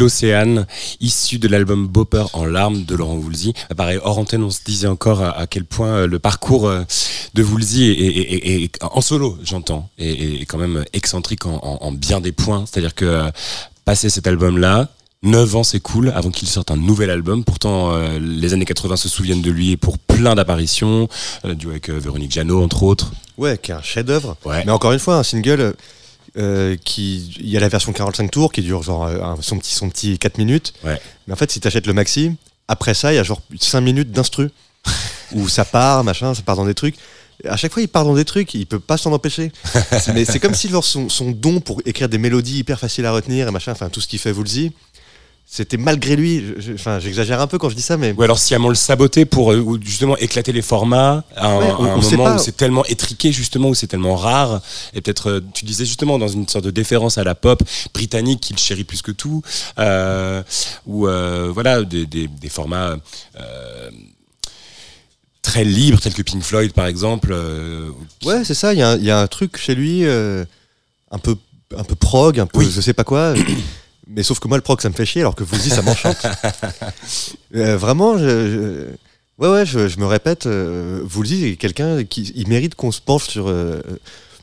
[0.07, 0.65] L'Océane,
[1.01, 3.53] issu de l'album Bopper en larmes de Laurent Voulzy.
[3.69, 6.65] Ah, Pareil, hors antenne, on se disait encore à, à quel point euh, le parcours
[6.69, 6.83] euh,
[7.33, 11.79] de Voulzy est, est- est- est- en solo, j'entends, est, quand même excentrique en, en-
[11.85, 12.63] en bien des points.
[12.65, 13.29] C'est-à-dire que euh,
[13.83, 14.87] passer cet album-là,
[15.23, 17.43] 9 ans s'écoulent avant qu'il sorte un nouvel album.
[17.43, 21.09] Pourtant, euh, les années 80 se souviennent de lui pour plein d'apparitions,
[21.43, 23.11] euh, du avec euh, Véronique Jeannot, entre autres.
[23.37, 24.37] Ouais, qui est un chef-d'œuvre.
[24.45, 24.63] Ouais.
[24.65, 25.75] Mais encore une fois, un single
[26.37, 27.35] euh, qui.
[27.39, 29.89] Il y a la version 45 tours qui dure genre euh, un- son, petit, son
[29.89, 30.73] petit 4 minutes.
[30.83, 30.99] Ouais.
[31.27, 32.33] Mais en fait, si tu achètes le maxi,
[32.67, 34.49] après ça, il y a genre 5 minutes d'instru.
[35.33, 36.95] où ça part, machin, ça part dans des trucs.
[37.47, 39.51] À chaque fois, il part dans des trucs, il peut pas s'en empêcher.
[40.13, 43.11] Mais c'est comme si genre, son, son don pour écrire des mélodies hyper faciles à
[43.11, 44.71] retenir et machin, enfin tout ce qu'il fait Woolsey,
[45.49, 46.43] c'était malgré lui.
[46.73, 49.53] Enfin, j'exagère un peu quand je dis ça, mais Ou alors sciemment le saboter pour
[49.53, 52.83] euh, justement éclater les formats à un, Ouais, à on- un moment où c'est tellement
[52.85, 54.61] étriqué justement où c'est tellement rare
[54.93, 58.41] et peut-être euh, tu disais justement dans une sorte de déférence à la pop britannique
[58.41, 59.41] qu'il chérit plus que tout
[59.79, 60.43] euh,
[60.85, 61.07] ou
[61.53, 62.97] voilà des, des, des formats
[65.41, 67.33] très libres tels que Pink Floyd par exemple
[68.25, 68.73] Ouais, c'est ça.
[68.73, 71.35] Il y, a un- il y a un truc chez lui, un peu,
[71.75, 72.69] un peu prog, un peu, Oui.
[72.73, 73.33] je sais pas quoi.
[74.09, 75.81] mais sauf que moi, le prog, ça me fait chier, alors que vous dites, ça
[75.81, 76.17] m'enchante.
[77.55, 82.03] Euh, vraiment, je, je- ouais, ouais, je, je me répète, euh, vous le dites, quelqu'un
[82.03, 83.81] qui, il mérite qu'on se penche sur euh,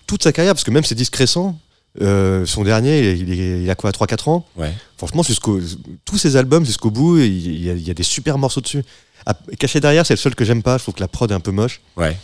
[0.07, 1.59] toute sa carrière, parce que même ses disques récents,
[2.01, 3.29] euh, son dernier, il,
[3.63, 5.61] il a quoi, 3-4 ans ouais Franchement, jusqu'au,
[6.05, 8.83] tous ses albums, jusqu'au bout, il, y a, il y a des super morceaux dessus.
[9.27, 10.79] Ah, caché derrière, c'est le seul que j'aime pas.
[10.79, 11.81] Je trouve que la prod est un peu moche.
[11.97, 12.17] ouais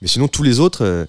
[0.00, 1.06] Mais sinon, tous les autres,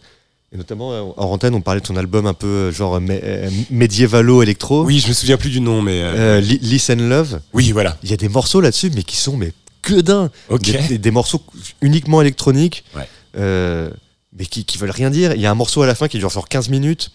[0.53, 3.19] et notamment euh, en antenne, on parlait de son album un peu euh, genre mé-
[3.23, 4.83] euh, médiévalo électro.
[4.83, 7.39] oui je me souviens plus du nom mais euh, Euh, Li- Listen Love.
[7.53, 10.29] oui voilà Il y a des morceaux là-dessus, mais qui sont mais que d'un.
[10.49, 11.41] ok Des, des- des morceaux
[11.81, 13.07] uniquement électroniques, Ouais.
[13.37, 13.89] euh,
[14.37, 15.33] mais qui, qui veulent rien dire.
[15.33, 17.11] Il y a un morceau à la fin qui dure genre 15 minutes.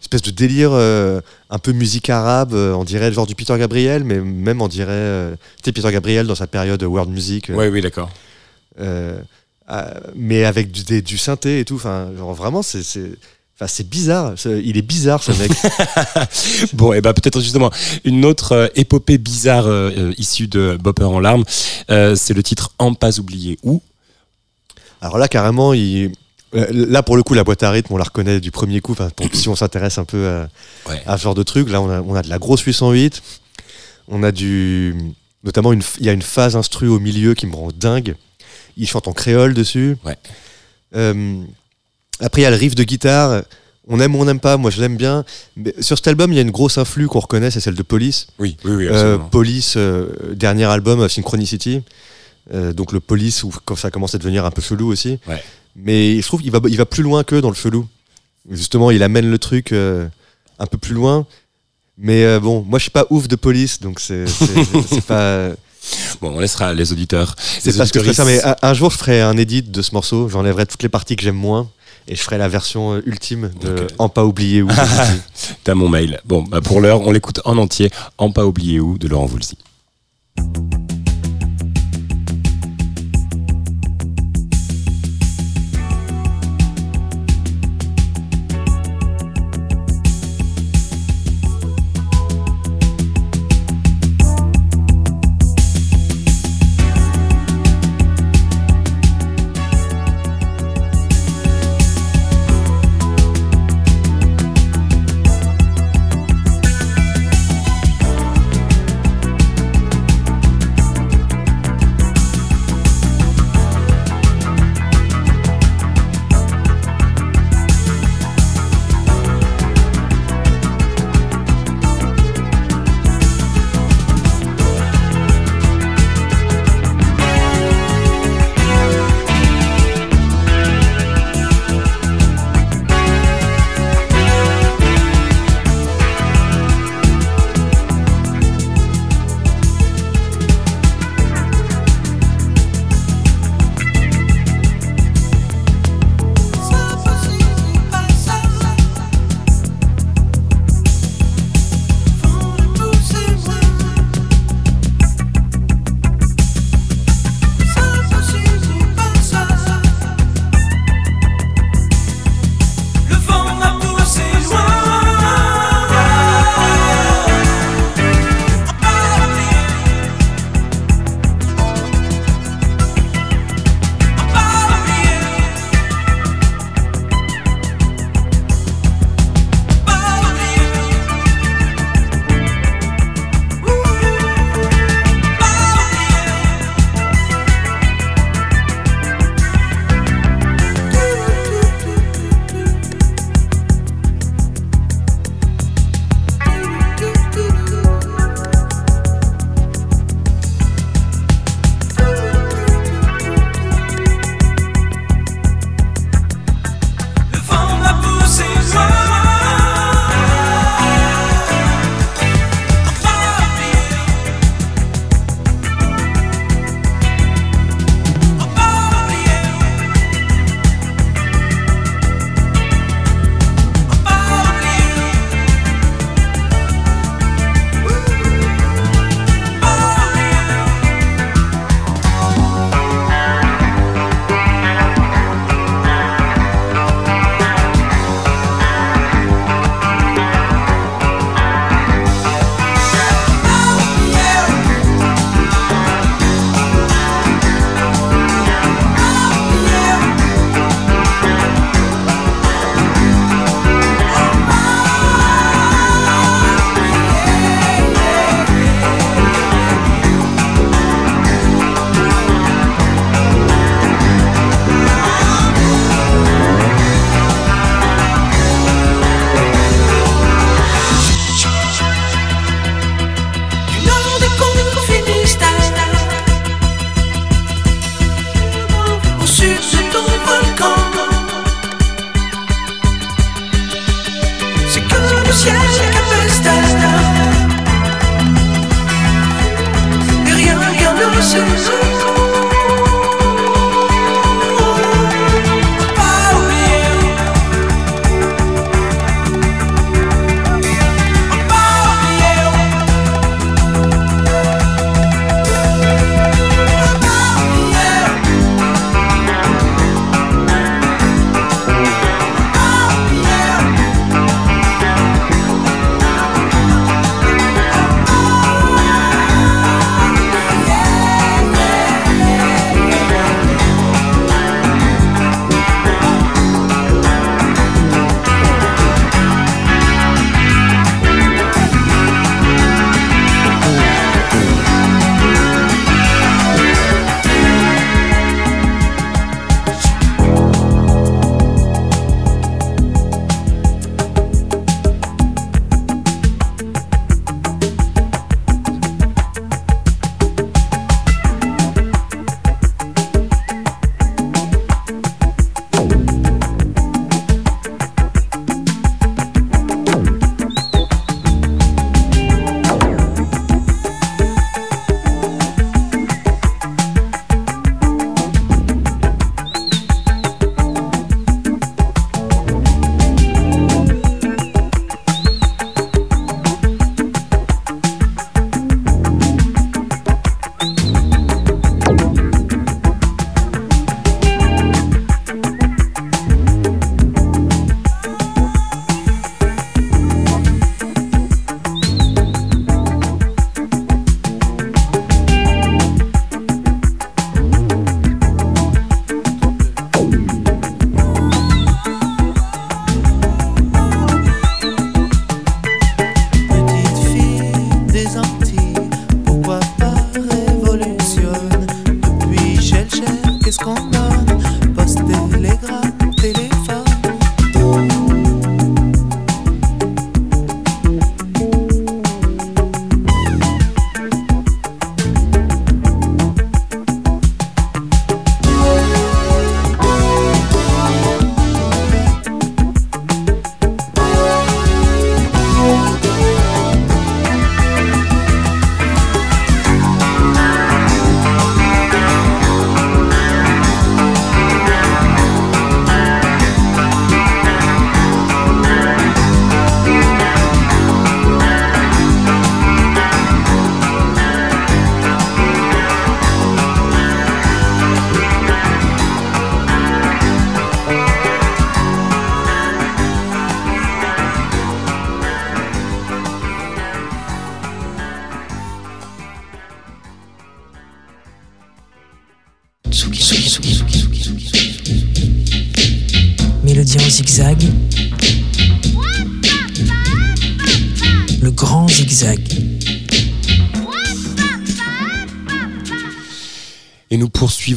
[0.00, 4.02] Espèce de délire euh, un peu musique arabe, euh, on dirait genre du Peter Gabriel,
[4.04, 4.90] mais même on dirait.
[4.90, 7.50] euh, Peter Gabriel dans sa période world music.
[7.54, 8.10] ouais oui d'accord
[10.14, 11.76] mais avec du, des- du synthé et tout.
[11.76, 12.82] Enfin, genre vraiment, c'est.
[13.88, 14.34] bizarre.
[14.44, 15.50] Il est bizarre, ce mec.
[16.72, 17.70] Bon, et ben peut-être justement
[18.04, 21.44] une autre euh, épopée bizarre euh, euh, issue de Bopper en larmes,
[21.90, 23.80] euh, c'est le titre En pas oublié où?
[25.00, 26.12] Alors là, carrément, il...
[26.54, 28.94] euh, là pour le coup, la boîte à rythme, on la reconnaît du premier coup.
[28.94, 30.48] Pour- si on s'intéresse un peu à,
[30.88, 31.02] Ouais.
[31.06, 33.22] à ce genre de truc, là, on a, on a de la grosse 808.
[34.08, 34.94] On a du,
[35.44, 38.16] notamment une, il y a une phase instru au milieu qui me rend dingue.
[38.76, 39.96] Il chante en créole dessus.
[40.04, 40.16] Ouais.
[40.94, 41.42] Euh,
[42.20, 43.42] après, il y a le riff de guitare.
[43.88, 44.56] On aime ou on n'aime pas.
[44.56, 45.24] Moi, je l'aime bien.
[45.56, 47.82] Mais sur cet album, il y a une grosse influe qu'on reconnaît, c'est celle de
[47.82, 48.28] Police.
[48.38, 49.18] Oui, oui, oui, Euh.
[49.18, 51.82] Police, euh, dernier album, Synchronicity.
[52.52, 55.18] Donc le Police, où, quand ça commence à devenir un peu chelou aussi.
[55.26, 55.42] Ouais.
[55.74, 57.86] Mais je trouve qu'il va, il va plus loin que dans le chelou.
[58.50, 61.26] Justement, il amène le truc un peu plus loin.
[61.96, 64.24] Mais bon, moi je suis pas ouf de Police, donc c'est
[65.06, 65.50] pas,
[66.20, 67.34] Bon, on laissera les auditeurs.
[67.38, 68.26] c'est les pas ce que je préfère.
[68.26, 70.28] Mais un, jour, je ferai un edit de ce morceau.
[70.28, 71.68] J'enlèverai toutes les parties que j'aime moins.
[72.08, 73.86] Et je ferai la version euh, ultime de.
[73.98, 75.20] En pas oublié Woolsey.
[75.64, 76.20] T'as mon mail.
[76.24, 79.56] Bon, bah pour l'heure, on l'écoute en entier, en pas oublié où, de Laurent Voulzy.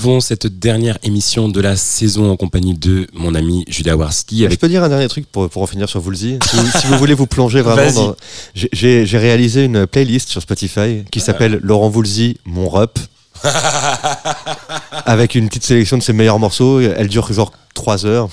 [0.05, 4.55] Poursuivons cette dernière émission de la saison en compagnie de mon ami Julia Warski Je
[4.55, 6.97] peux dire un dernier truc pour, pour en finir sur Woolsey si, vous- si vous
[6.99, 8.15] voulez vous plonger vraiment dans...
[8.53, 12.99] J'ai- réalisé une playlist sur Spotify qui s'appelle Laurent Woolsey, mon rep.
[15.05, 16.79] avec une petite sélection de ses meilleurs morceaux.
[16.81, 18.29] Elle dure genre 3 heures,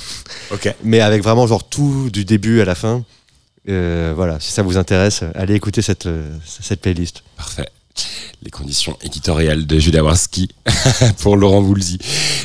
[0.84, 3.02] mais avec vraiment genre tout du début à la fin.
[3.68, 7.22] Euh, voilà, si ça vous intéresse, allez écouter cette, euh, cette playlist.
[7.36, 7.68] Parfait.
[8.42, 10.48] Les conditions éditoriales de Julia Warski
[11.18, 11.98] pour Laurent Voulzy.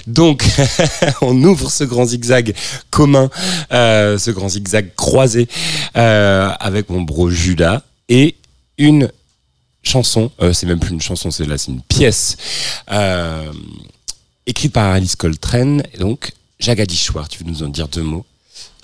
[0.06, 0.45] Donc,
[1.22, 2.54] on ouvre ce grand zigzag
[2.89, 3.30] commun,
[3.72, 5.48] euh, ce grand zigzag croisé
[5.95, 8.36] euh, avec mon bro Judas et
[8.78, 9.12] une
[9.84, 12.38] chanson, euh, c'est même plus une chanson, c'est là, une pièce
[14.45, 15.84] écrite par Alice Coltrane.
[15.93, 18.26] Et donc, Jagadishwar, tu veux nous en dire deux mots?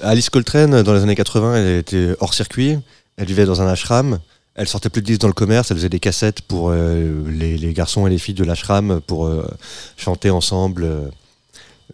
[0.01, 2.77] Alice Coltrane, dans les années 80, elle était hors circuit.
[3.17, 4.19] Elle vivait dans un ashram.
[4.55, 5.71] Elle sortait plus de disques dans le commerce.
[5.71, 9.47] Elle faisait des cassettes pour euh, les, garçons et les filles de l'ashram pour euh,
[9.97, 10.87] chanter ensemble,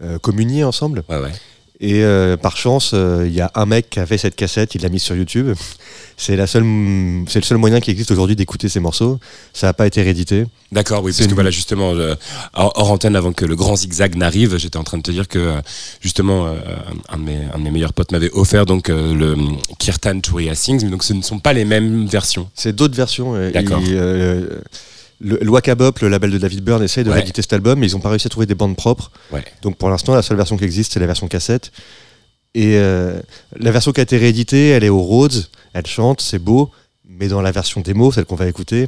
[0.02, 1.04] euh, communier ensemble.
[1.82, 4.76] Et euh, par chance, euh, il y a un mec qui a fait cette cassette,
[4.76, 5.54] il l'a mise sur YouTube.
[6.18, 6.64] C'est la seule,
[7.30, 9.18] c'est le seul moyen qui existe aujourd'hui d'écouter ces morceaux.
[9.54, 10.46] Ça n'a pas été réédité.
[10.74, 12.16] D'accord, oui, parce que une- voilà, justement, je-
[12.54, 15.40] hors, antenne, avant que le grand zigzag n'arrive, j'étais en train de te dire que,
[15.40, 15.62] euh,
[16.02, 16.56] justement, euh,
[17.08, 19.38] un, de mes, un de mes meilleurs potes m'avait offert donc euh, le
[19.78, 22.50] Kirtan Turiya Sings, mais donc ce ne sont pas les mêmes versions.
[22.56, 23.36] C'est d'autres versions.
[23.36, 23.80] euh, D'accord.
[25.22, 27.16] Le, le Waka Bop, le label de David Byrne, essaye de Ouais.
[27.16, 29.12] rééditer cet album, mais ils n'ont pas réussi à trouver des bandes propres.
[29.32, 29.44] Ouais.
[29.62, 31.72] Donc pour l'instant, la seule version qui existe, c'est la version cassette.
[32.56, 33.20] Et euh,
[33.58, 36.72] la version qui a été rééditée, elle est au Rhodes, elle chante, c'est beau,
[37.08, 38.88] mais dans la version démo, celle qu'on va écouter,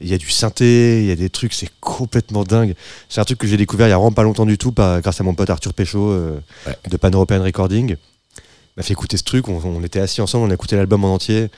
[0.00, 2.74] il y a du synthé, il y a des trucs, c'est complètement dingue.
[3.08, 5.00] C'est un truc que j'ai découvert il y a vraiment pas longtemps du tout, par-
[5.00, 6.76] grâce à mon pote Arthur Péchaud euh, Ouais.
[6.88, 7.96] de Pan European Recording.
[7.96, 8.40] Il
[8.76, 11.14] m'a fait écouter ce truc, on, on était assis ensemble, on a écouté l'album en
[11.14, 11.48] entier.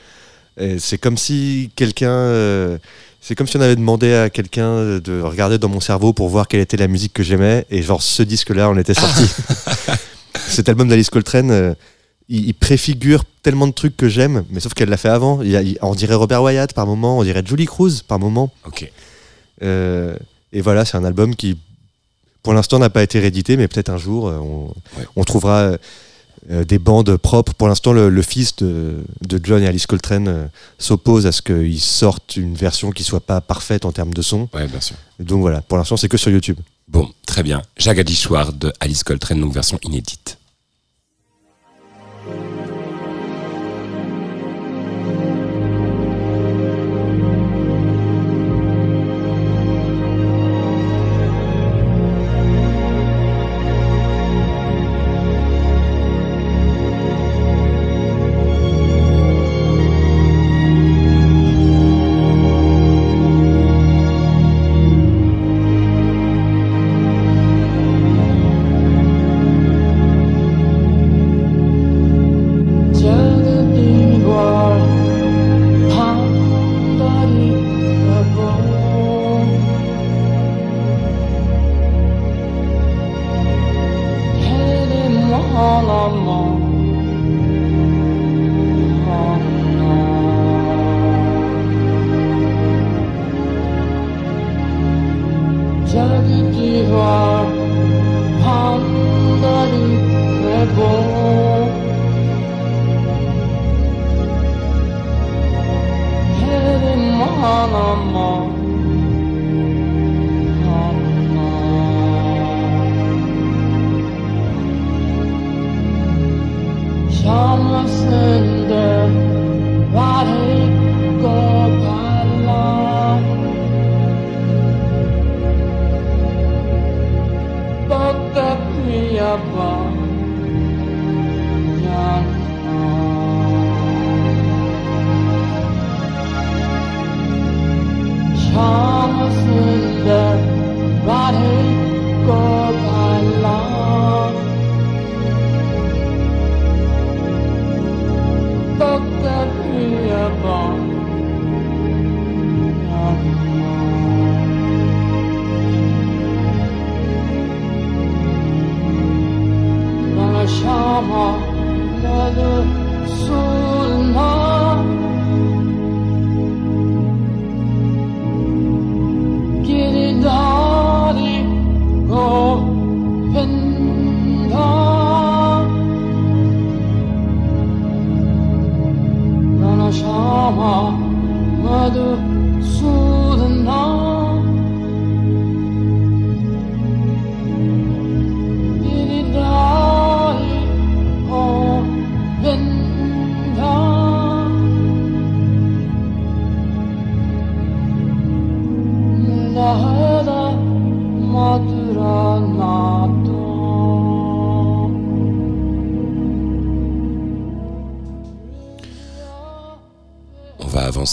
[0.77, 2.09] C'est comme si quelqu'un.
[2.11, 2.77] euh,
[3.25, 6.49] c'est comme si on avait demandé à quelqu'un de regarder dans mon cerveau pour voir
[6.49, 7.65] quelle était la musique que j'aimais.
[7.69, 9.23] Et genre, ce disque-là, on était sorti.
[10.47, 11.73] Cet album d'Alice Coltrane, euh,
[12.27, 15.41] il, il préfigure tellement de trucs que j'aime, mais sauf qu'elle l'a fait avant.
[15.41, 18.51] Il il- on dirait Robert Wyatt par moment, on dirait Julie Cruz par moment.
[18.65, 18.91] Ok.
[19.61, 20.17] Euh,
[20.51, 21.57] et voilà, c'est un album qui,
[22.43, 24.67] pour l'instant, n'a pas été réédité, mais peut-être un jour, euh, on,
[24.99, 25.05] Ouais.
[25.15, 25.71] on trouvera
[26.51, 27.53] euh, des bandes propres.
[27.53, 30.45] Pour l'instant, le, le fils de, de John et Alice Coltrane euh,
[30.77, 34.49] s'oppose à ce qu'ils sortent une version qui soit pas parfaite en termes de son.
[34.53, 34.95] Ouais, bien sûr.
[35.19, 36.57] Donc voilà, pour l'instant, c'est que sur YouTube.
[36.87, 37.61] Bon, très bien.
[37.77, 40.37] Jagadishwar de Alice Coltrane, donc version inédite.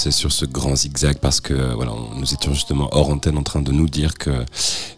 [0.01, 3.43] Va avancer sur ce grand zigzag parce que voilà, nous étions justement hors antenne en
[3.43, 4.31] train de nous dire que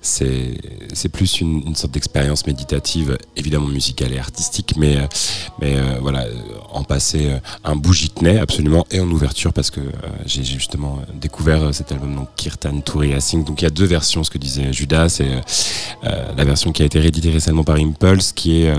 [0.01, 4.97] c'est plus une, sorte d'expérience méditative, évidemment musicale et artistique, mais
[5.61, 6.27] mais euh, voilà,
[6.73, 9.93] en passer euh, un bougitney absolument et en ouverture parce que euh,
[10.27, 13.45] j'ai justement découvert cet album donc Kirtan Touri Singh.
[13.45, 15.43] Donc il y a deux versions, ce que disait Judas, c'est
[16.03, 18.73] la version qui a été rééditée récemment par Impulse, qui est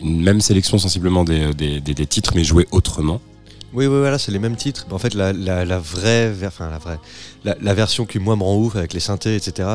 [0.00, 3.20] une même sélection sensiblement des, des, des, des titres mais joués autrement.
[3.72, 4.86] Oui, oui, voilà, c'est les mêmes titres.
[4.90, 6.98] En fait, la, la, la vraie, enfin la vraie,
[7.44, 9.68] la, la, version qui moi me rend ouf avec les synthés, etc.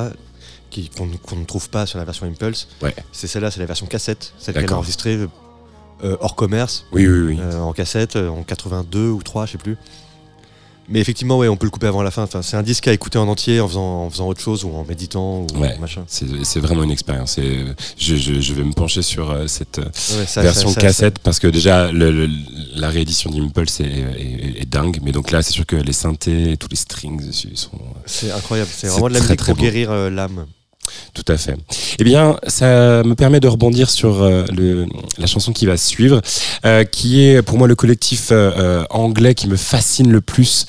[0.98, 2.68] Qu'on qu ne trouve pas sur la version Impulse.
[2.82, 2.96] Ouais.
[3.12, 5.20] C'est celle-là, c'est la version cassette, celle qu'elle a enregistrée
[6.04, 6.86] euh, hors commerce.
[6.92, 7.40] Oui, oui, oui.
[7.40, 9.78] Euh, en cassette, en 82 ou 3, je sais plus.
[10.90, 12.24] Mais effectivement, ouais, on peut le couper avant la fin.
[12.24, 14.72] Enfin, c'est un disque à écouter en entier en faisant, en faisant autre chose ou
[14.72, 16.04] en méditant ou ouais, machin.
[16.08, 17.38] C'est vraiment une expérience.
[17.38, 17.66] Et
[17.98, 21.20] je, je, je, vais me pencher sur euh, cette ouais, ça, version ça, ça, cassette
[21.20, 22.30] parce que déjà le, le,
[22.76, 25.00] la réédition d'Impulse est, est, est, dingue.
[25.04, 27.72] Mais donc là, c'est sûr que les synthés, tous les strings dessus sont.
[28.06, 28.70] C'est incroyable.
[28.74, 29.62] C'est vraiment de la musique pour beau.
[29.62, 30.46] guérir euh, l'âme.
[31.14, 31.56] Tout à fait.
[32.00, 34.46] Eh bien, ça me permet de rebondir sur euh,
[35.18, 36.22] la chanson qui va suivre,
[36.66, 40.66] euh, qui est pour moi le collectif euh, anglais qui me fascine le plus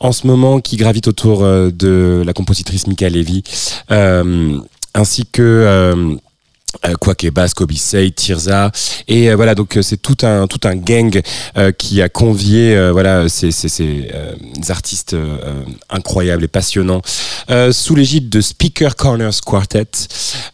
[0.00, 3.42] en ce moment, qui gravite autour de la compositrice Mika Levy,
[4.94, 6.18] ainsi que
[6.84, 8.70] euh, Bass, Kobe Say, Tirza
[9.08, 11.20] et euh, voilà donc euh, c'est tout un tout un gang
[11.56, 14.08] euh, qui a convié euh, voilà ces, ces, ces
[14.68, 15.16] artistes
[15.90, 17.02] incroyables et passionnants
[17.70, 19.86] sous l'égide de Speaker Corners Quartet.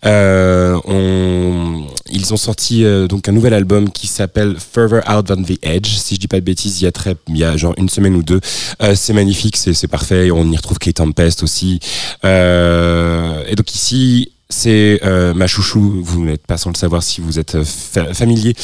[0.04, 5.88] On, ils ont sorti donc un nouvel album qui s'appelle Further Out Than the Edge.
[5.88, 7.88] Si je dis pas de bêtises, il y a très il y a genre une
[7.88, 8.40] semaine ou deux.
[8.94, 10.30] c'est magnifique, c'est c'est parfait.
[10.30, 11.80] On y retrouve Kate Tempest aussi.
[12.24, 17.38] et donc ici c'est euh, ma chouchou, vous n'êtes pas sans le savoir si vous
[17.38, 18.54] êtes fa familier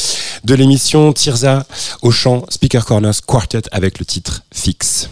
[0.45, 1.67] de l'émission Tirza
[2.03, 5.11] au chant Speaker Corners Quartet avec le titre Fixe.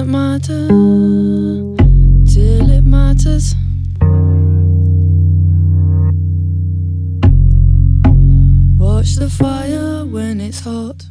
[0.00, 0.66] Doesn't matter
[2.26, 3.54] till it matters.
[8.78, 11.04] Watch the fire when it's hot.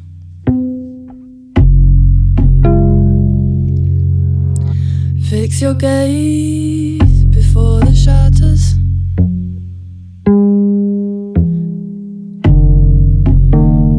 [5.29, 8.73] Fix your gaze before the shutters.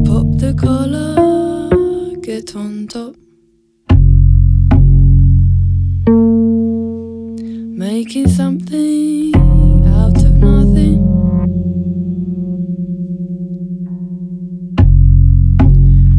[0.05, 3.20] Pop the collar, get on top.
[8.11, 9.33] Making something
[9.87, 10.99] out of nothing.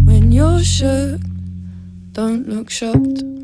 [0.05, 1.19] When you're shook,
[2.13, 3.40] don't look shocked.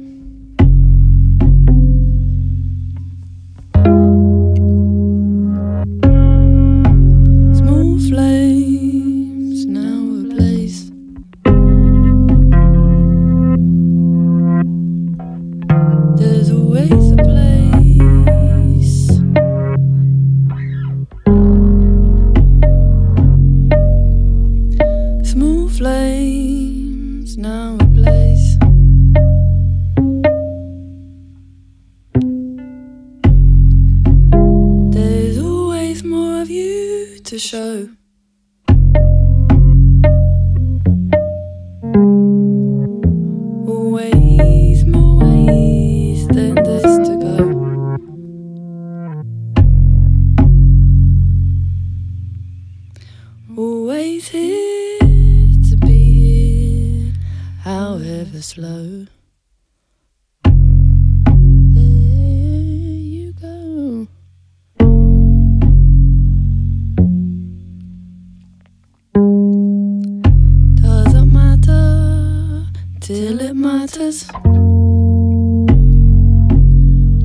[74.08, 74.28] Matters.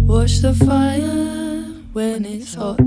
[0.06, 2.78] Watch the fire when it's hot.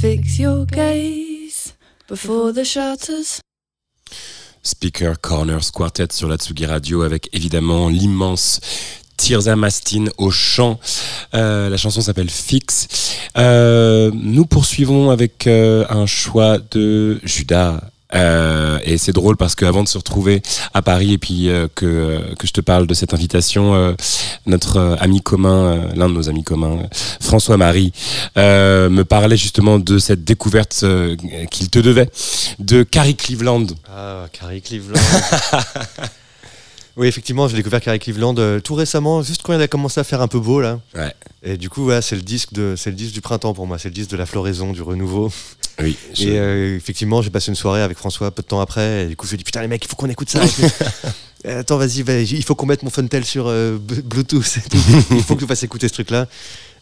[0.00, 1.74] Fix your gaze
[2.08, 3.40] before the shutters.
[4.62, 8.60] Speaker Corners Quartet sur la Tsugi Radio avec évidemment l'immense
[9.16, 10.78] Tirza Mastin au chant.
[11.34, 12.88] Euh, la chanson s'appelle Fix.
[13.36, 17.80] Euh, nous poursuivons avec euh, un choix de Judas.
[18.14, 20.40] Euh, et c'est drôle parce qu'avant de se retrouver
[20.72, 23.92] à Paris et puis euh, que, que je te parle de cette invitation, euh,
[24.46, 26.86] notre euh, ami commun, euh, l'un de nos amis communs, euh,
[27.20, 27.92] François-Marie,
[28.38, 31.16] euh, me parlait justement de cette découverte euh,
[31.50, 32.08] qu'il te devait
[32.58, 33.66] de Carrie Cleveland.
[33.90, 34.98] Ah, Carrie Cleveland.
[36.96, 40.04] oui, effectivement, j'ai découvert Carrie Cleveland euh, tout récemment, juste quand il a commencé à
[40.04, 40.80] faire un peu beau là.
[40.94, 41.12] Ouais.
[41.42, 43.78] Et du coup, voilà, c'est le disque de, c'est le disque du printemps pour moi,
[43.78, 45.30] c'est le disque de la floraison, du renouveau.
[45.80, 45.96] Oui.
[46.14, 49.04] je- Et euh, effectivement, j'ai passé une soirée avec François peu de temps après.
[49.04, 50.40] Et du coup, je lui ai dit putain les mecs, il faut qu'on écoute ça.
[51.44, 54.56] Et, Attends, vas-y, il faut qu'on mette mon Funtel sur euh, Bluetooth.
[54.56, 54.78] et tout.
[55.12, 56.26] il faut que tu fasses écouter ce truc-là.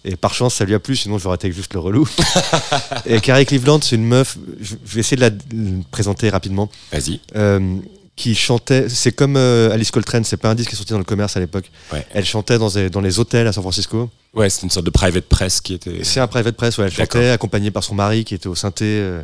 [0.02, 2.08] Et par chance, ça lui a plu, sinon j'aurais été juste le relou.
[3.06, 4.38] et Carrie Cleveland, c'est une meuf.
[4.60, 6.70] Je je vais essayer de la de la présenter rapidement.
[6.92, 7.20] Vas-y.
[7.34, 7.76] Euh,
[8.16, 10.98] qui chantait, c'est comme euh, Alice Coltrane, c'est pas un disque qui est sorti dans
[10.98, 11.70] le commerce à l'époque.
[11.92, 12.04] Ouais.
[12.14, 14.08] Elle chantait dans, des- dans les hôtels à San Francisco.
[14.34, 16.02] Ouais, c'est une sorte de private press qui était.
[16.02, 16.86] C'est un private press, ouais.
[16.86, 19.22] Elle chantait, accompagnée par son mari qui était au synthé, euh,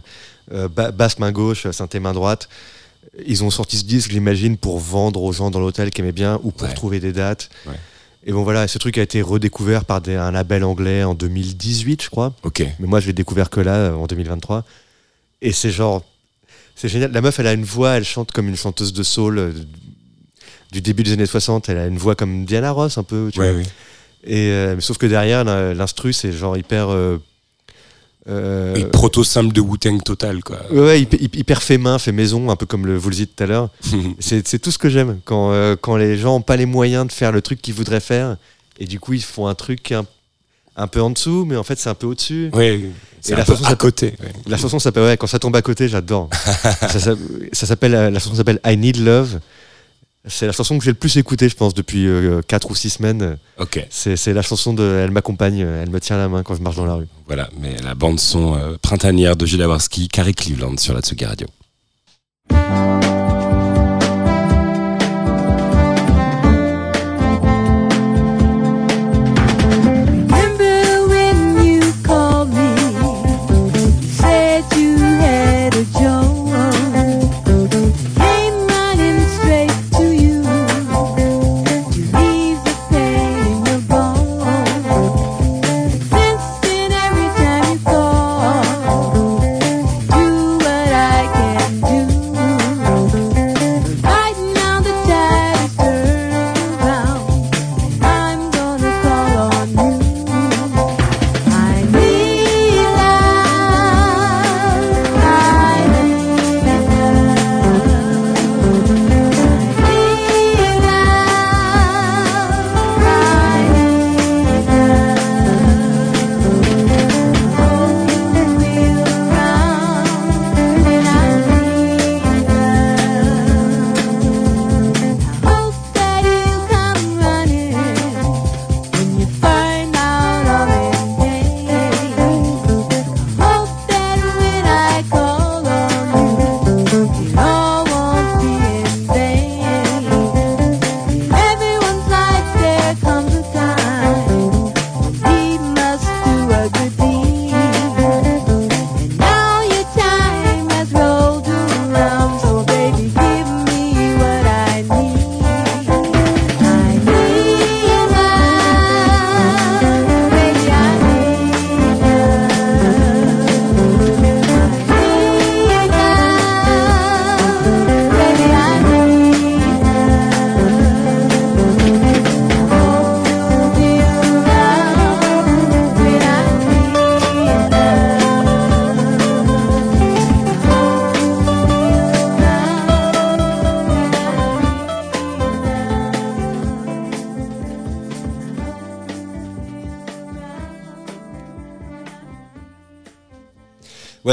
[0.52, 2.48] euh, ba- basse main gauche, synthé main droite.
[3.26, 6.38] Ils ont sorti ce disque, j'imagine, pour vendre aux gens dans l'hôtel qui aimaient bien
[6.42, 6.74] ou pour Ouais.
[6.74, 7.48] trouver des dates.
[7.66, 7.74] Ouais.
[8.24, 12.02] Et bon voilà, ce truc a été redécouvert par des- un label anglais en 2018,
[12.02, 12.34] je crois.
[12.42, 12.60] Ok.
[12.78, 14.64] Mais moi, je l'ai découvert que là, en 2023.
[15.40, 16.04] Et c'est genre.
[16.82, 17.12] C'est génial.
[17.12, 19.52] La meuf, elle a une voix, elle chante comme une chanteuse de soul euh,
[20.72, 21.68] du début des années 60.
[21.68, 23.30] Elle a une voix comme Diana Ross, un peu.
[23.32, 23.60] Tu Ouais, vois.
[23.60, 23.66] oui.
[24.24, 26.88] Et, euh, sauf que derrière, l'in- l'instru, c'est genre hyper.
[26.90, 27.18] euh,
[28.28, 30.58] euh, Et proto simple de Wu-Tang total, quoi.
[30.72, 33.44] ouais, hyper, hyper fait main, fait maison, un peu comme le, vous le dites tout
[33.44, 33.68] à l'heure.
[34.18, 35.20] C'est tout ce que j'aime.
[35.24, 38.36] Quand, quand les gens n'ont pas les moyens de faire le truc qu'ils voudraient faire,
[38.80, 40.04] et du coup, ils font un truc un,
[40.76, 42.50] un peu en dessous, mais en fait, c'est un peu au-dessus.
[42.54, 42.86] Oui,
[43.20, 44.14] c'est la chanson à côté.
[44.46, 46.28] La chanson s'appelle, ouais, quand ça tombe à côté, j'adore.
[46.34, 47.14] ça s'a-
[47.52, 49.38] ça s'appelle, euh, la chanson s'appelle I Need Love.
[50.26, 52.06] C'est la chanson que j'ai le plus écoutée, je pense, depuis
[52.46, 53.38] 4 ou 6 semaines.
[53.58, 56.76] Ok, C'est la chanson de Elle m'accompagne, elle me tient la main quand je marche
[56.76, 57.08] dans la rue.
[57.26, 57.50] voilà.
[57.60, 61.48] Mais la bande son euh, printanière de Gilles Awarski, Carrie Cleveland sur la Tsugi Radio.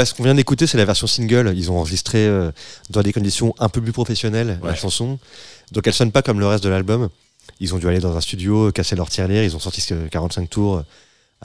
[0.00, 1.52] Ouais, ce qu'on vient d'écouter, c'est la version single.
[1.56, 2.50] Ils ont enregistré euh,
[2.90, 5.18] dans des conditions un peu plus professionnelles la chanson.
[5.72, 7.08] Donc elle sonne pas comme le reste de l'album.
[7.60, 9.42] Ils ont dû aller dans un studio, casser leur tirelire.
[9.44, 10.82] Ils ont sorti ce 45 tours.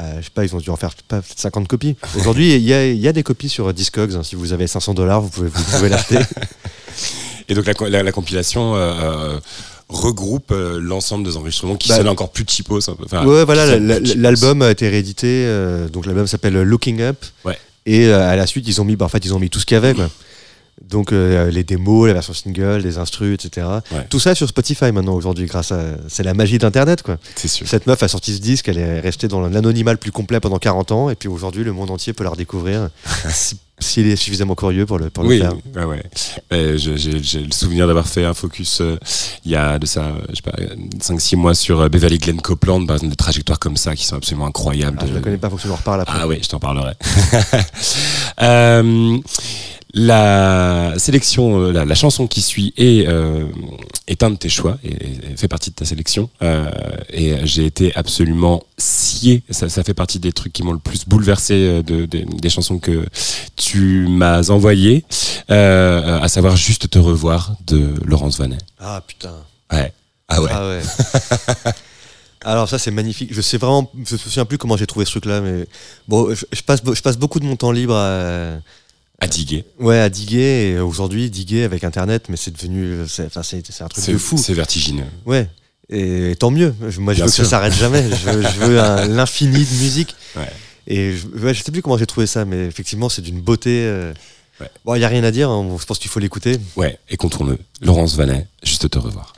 [0.01, 1.95] Euh, je sais pas, ils ont dû en faire pas, peut-être 50 copies.
[2.18, 4.14] Aujourd'hui, il y a, il y a des copies sur Discogs.
[4.16, 4.24] hein.
[4.24, 6.18] Si vous avez 500 dollars, vous pouvez, vous pouvez l'acheter.
[7.49, 9.39] Et donc la, co- la- la compilation euh, euh,
[9.88, 12.80] regroupe euh, l'ensemble des enregistrements qui Bah, sonnent encore plus cheapos.
[12.80, 13.03] peu.
[13.06, 15.47] Enfin, ouais, voilà, l'album a été réédité.
[15.93, 17.24] donc l'album s'appelle Looking Up.
[17.45, 17.58] Ouais.
[17.86, 19.60] Et euh, à la suite, ils ont mis, bah, en fait, ils ont mis tout
[19.60, 19.94] ce qu'il y avait.
[19.94, 20.10] Quoi.
[20.84, 23.66] Donc euh, les démos, la version single, les instrus, etc.
[23.92, 24.06] Ouais.
[24.10, 27.18] Tout ça sur Spotify maintenant aujourd'hui grâce à c'est la magie d'internet quoi.
[27.36, 27.66] C'est sûr.
[27.66, 30.60] Cette meuf a sorti ce disque, elle est restée dans l'anonymat le plus complet pendant
[30.60, 32.90] 40 ans et puis aujourd'hui le monde entier peut la redécouvrir
[33.80, 35.54] s'il est suffisamment curieux pour le pour oui, le faire.
[35.76, 36.04] ouais, ouais.
[36.54, 38.98] Euh, je- J'ai le souvenir d'avoir fait un focus euh,
[39.44, 40.54] il y a de ça, euh, je sais pas,
[41.00, 44.16] 5-6 mois sur euh, Beverly Glen Copeland, par exemple, des trajectoires comme ça qui sont
[44.16, 44.98] absolument incroyables.
[45.02, 46.18] Ah, je la connais pas, faut que tu m'en reparles après.
[46.22, 46.94] Ah oui, je t'en parlerai.
[49.98, 53.46] La sélection, euh, la, la chanson qui suit est, euh,
[54.08, 56.30] est un de tes choix et, et fait partie de ta sélection.
[56.41, 56.70] Euh,
[57.14, 59.41] et j'ai été absolument scié.
[59.50, 62.78] Ça, ça fait partie des trucs qui m'ont le plus bouleversé de, des- des chansons
[62.78, 63.06] que
[63.56, 65.06] tu m'as envoyées,
[65.50, 68.58] euh, à savoir Juste te revoir de Laurence Vanet.
[68.80, 69.34] Ah putain.
[69.72, 69.93] Ouais.
[70.28, 70.50] Ah ouais.
[70.52, 70.82] Ah ouais.
[72.43, 73.30] Alors ça c'est magnifique.
[73.34, 75.66] Je sais vraiment, je me souviens plus comment j'ai trouvé ce truc-là, mais
[76.08, 78.58] bon, je, je passe, je passe beaucoup de mon temps libre à,
[79.20, 79.63] À diguer.
[79.80, 80.72] ouais, à diguer.
[80.74, 84.13] Et aujourd'hui, diguer avec Internet, mais c'est devenu, c'est, enfin, c'est, c'est un truc C'est
[84.13, 84.38] de fou.
[84.38, 85.05] C'est vertigineux.
[85.26, 85.47] Ouais.
[85.89, 86.74] Et tant mieux.
[86.89, 88.03] Je- Moi, je Bien veux que ça s'arrête jamais.
[88.09, 90.16] Je veux, je veux un- l'infini de musique.
[90.36, 90.49] Ouais.
[90.88, 93.86] Et je, ouais, je sais plus comment j'ai trouvé ça, mais effectivement, c'est d'une beauté.
[93.86, 94.13] euh,
[94.61, 94.70] Ouais.
[94.86, 95.49] Bon, il y a rien à dire.
[95.49, 96.57] hein, Je pense qu'il faut l'écouter.
[96.78, 99.34] Ouais, et contourne Laurence Vanet, Juste te revoir.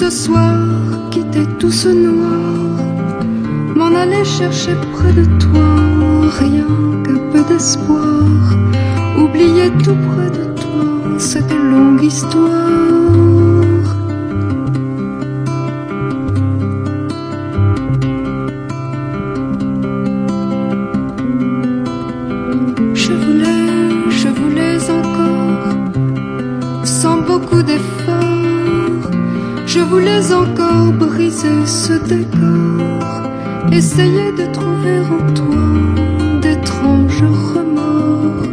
[0.00, 0.56] Ce soir
[1.10, 2.78] quitter tout ce noir,
[3.76, 5.68] m'en aller chercher près de toi,
[6.38, 6.70] rien
[7.04, 8.24] qu'un peu d'espoir.
[9.22, 12.99] Oublier tout près de toi cette longue histoire.
[33.92, 38.46] Essayer de trouver en toi d'étranges remords,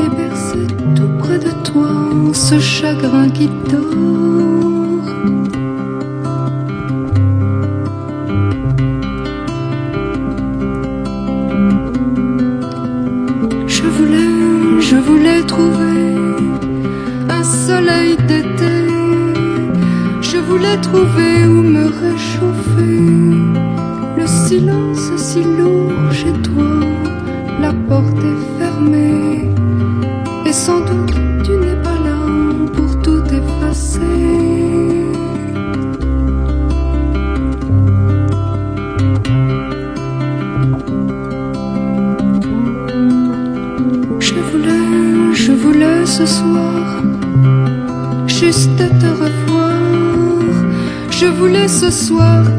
[0.00, 0.66] et bercer
[0.96, 1.90] tout près de toi
[2.32, 4.51] ce chagrin qui dort.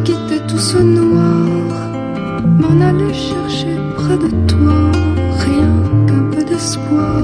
[0.03, 1.45] Quitter tout ce noir,
[2.59, 4.91] m'en aller chercher près de toi,
[5.39, 5.73] rien
[6.07, 7.21] qu'un peu d'espoir.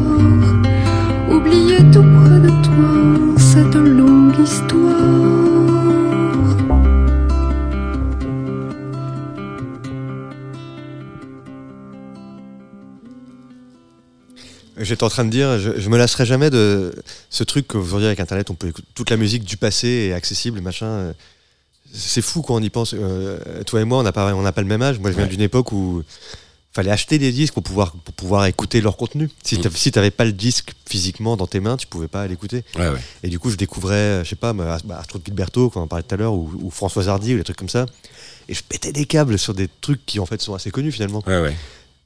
[1.30, 5.40] Oublier tout près de toi cette longue histoire.
[14.78, 16.94] J'étais en train de dire, je, me lasserai jamais de
[17.30, 20.62] ce truc qu'aujourd'hui avec Internet, on peut écouter toute la musique du passé est accessible,
[20.62, 21.14] machin.
[21.92, 22.94] Euh, C'est fou quand on y pense.
[22.94, 25.00] Euh, toi et moi, on n'a pas, on pas le même âge.
[25.00, 25.30] Moi, je viens Ouais.
[25.30, 26.04] d'une époque où
[26.72, 29.28] fallait acheter des disques pour pouvoir, pour pouvoir écouter leur contenu.
[29.44, 29.70] Si Mm.
[29.74, 32.64] si t'avais pas le disque physiquement dans tes mains, tu pouvais pas l'écouter.
[32.78, 33.00] Ouais, ouais.
[33.24, 36.04] Et du coup, je découvrais, je sais pas, bah, bah, Astrid Gilberto, qu'on en parlait
[36.04, 37.86] tout à l'heure, ou, ou François Hardy, ou des trucs comme ça.
[38.48, 41.24] Et je pétais des câbles sur des trucs qui en fait sont assez connus finalement.
[41.28, 41.56] Ouais.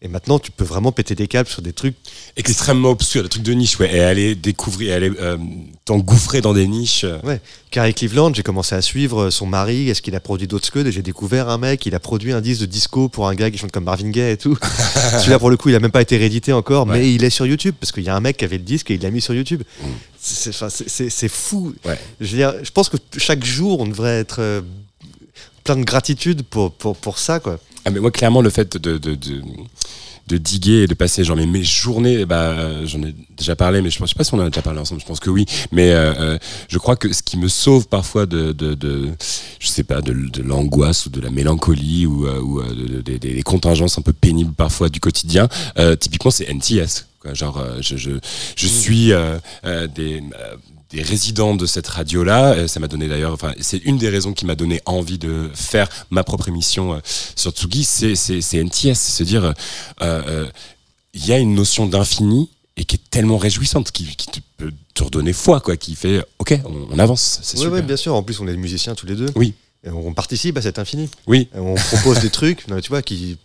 [0.06, 1.96] Et maintenant, tu peux vraiment péter des câbles sur des trucs.
[2.36, 3.96] Extrêmement obscur, des trucs de niche, ouais.
[3.96, 5.38] Et aller découvrir, aller euh,
[5.86, 7.06] t'engouffrer dans des niches.
[7.06, 7.40] euh, Ouais.
[7.72, 10.92] Carrie Cleveland, j'ai commencé à suivre son mari, est-ce qu'il a produit d'autres scuds, et
[10.92, 13.58] j'ai découvert un mec, il a produit un disque de disco pour un gars qui
[13.58, 14.58] chante comme Marvin Gaye et tout.
[15.20, 17.00] Celui-là, pour le coup, il a même pas été réédité encore, Ouais.
[17.00, 18.92] mais il est sur YouTube, parce qu'il y a un mec qui avait le disque
[18.92, 19.64] et il l'a mis sur YouTube.
[19.82, 19.86] Mm.
[20.22, 21.74] C'est- fou.
[21.86, 21.98] Ouais.
[22.20, 24.62] Je, veux dire, je pense que chaque jour, on devrait être euh,
[25.64, 27.60] plein de gratitude pour, pour, pour ça, quoi.
[27.86, 29.42] Ah, mais moi, clairement, le fait de, de, de,
[30.28, 32.26] de diguer et de passer genre mes, mes journées.
[32.26, 34.62] Bah, j'en ai déjà parlé, mais je, je sais pas si on en a déjà
[34.62, 35.02] parlé ensemble.
[35.02, 35.46] Je pense que oui.
[35.74, 36.38] Mais euh, euh,
[36.70, 39.10] je crois que ce qui me sauve parfois de, de, de
[39.60, 43.02] je sais pas, de, de l'angoisse ou de la mélancolie ou, euh, ou de- de-
[43.02, 47.06] des- des contingences un peu pénibles parfois du quotidien, euh, typiquement c'est NTS.
[47.20, 47.34] Quoi.
[47.34, 48.12] Genre, je, je,
[48.56, 50.24] je suis euh, euh, des,
[50.94, 52.54] des résidents de cette radio-là.
[52.54, 55.50] Euh, Ça m'a donné d'ailleurs, enfin, c'est une des raisons qui m'a donné envie de
[55.54, 57.00] faire ma propre émission euh,
[57.36, 59.54] sur Tsugi, c'est, c'est, c'est NTS, c'est se dire, euh,
[60.02, 60.48] euh,
[61.14, 64.72] il y a une notion d'infini et qui est tellement réjouissante, qui, qui te peut
[64.94, 67.84] te redonner foi, quoi, qui fait, ok, on, on avance, c'est Oui, super.
[67.84, 68.14] bien sûr.
[68.16, 69.30] En plus, on est musiciens tous les deux.
[69.36, 69.54] Oui.
[69.86, 71.10] Et on participe à cet infini.
[71.28, 71.50] Oui.
[71.56, 73.38] Et on propose des trucs, tu vois, qui.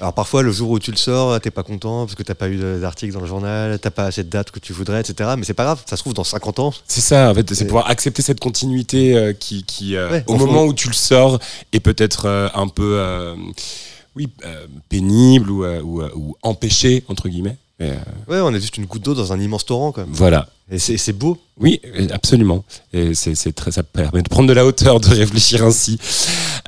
[0.00, 2.48] Alors parfois, le jour où tu le sors, t'es pas content parce que t'as pas
[2.48, 5.30] eu d'article dans le journal, t'as pas assez de dates que tu voudrais, etc.
[5.38, 6.74] Mais c'est pas grave, ça se trouve dans 50 ans.
[6.86, 10.36] C'est ça, en fait, c'est pouvoir accepter cette continuité euh, qui, qui euh, Ouais, au
[10.36, 11.38] fond- moment où tu le sors,
[11.72, 13.00] est peut-être euh, un peu,
[14.14, 14.28] oui,
[14.88, 17.56] pénible ou, ou, ou empêché entre guillemets.
[17.82, 20.10] Mais, euh, Ouais, on est juste une goutte d'eau dans un immense torrent, quand même.
[20.12, 20.48] voilà.
[20.70, 21.36] Et c'est beau.
[21.60, 22.64] Oui, euh, absolument.
[22.94, 25.98] Et c'est, très, ça permet de prendre de la hauteur, de réfléchir ainsi.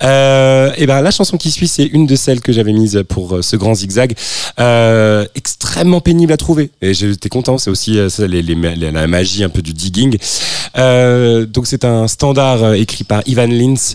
[0.02, 3.38] Euh, et ben la chanson qui suit, c'est une de celles que j'avais mise pour
[3.42, 4.14] ce grand zigzag,
[4.60, 6.70] euh, extrêmement pénible à trouver.
[6.82, 7.56] Et j'étais content.
[7.56, 10.18] C'est aussi ça, les, les, les- la magie un peu du digging.
[10.76, 13.94] Euh, donc c'est un standard écrit par Ivan Lins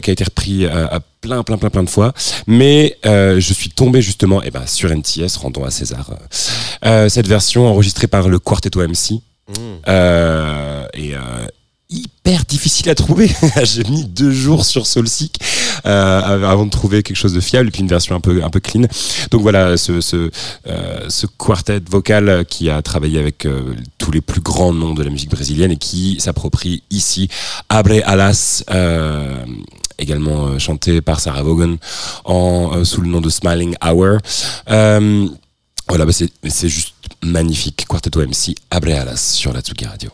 [0.00, 2.12] qui a été repris à plein, plein, plein, plein de fois.
[2.46, 7.08] Mais euh, je suis tombé justement, et ben sur NTS, rendons à César euh, euh,
[7.08, 9.12] cette version enregistrée par le Quartetto MC.
[9.48, 9.52] Mmh.
[9.88, 11.18] Euh, et euh,
[11.90, 13.30] hyper difficile à trouver.
[13.64, 15.38] J'ai mis deux jours sur Soulseek
[15.86, 18.50] euh, avant de trouver quelque chose de fiable et puis une version un peu un
[18.50, 18.82] peu clean.
[19.30, 20.30] Donc voilà, ce ce,
[20.68, 25.02] euh, ce quartet vocal qui a travaillé avec euh, tous les plus grands noms de
[25.02, 27.28] la musique brésilienne et qui s'approprie ici
[27.68, 28.62] Abre Alas.
[30.00, 31.76] Également euh, chanté par Sarah Vaughan
[32.24, 34.18] en, euh, sous le nom de Smiling Hour.
[34.70, 35.28] Euh,
[35.88, 37.84] voilà, bah c'est juste magnifique.
[37.86, 40.10] Quartetto MC, Abre Alas sur la Tsugi Radio.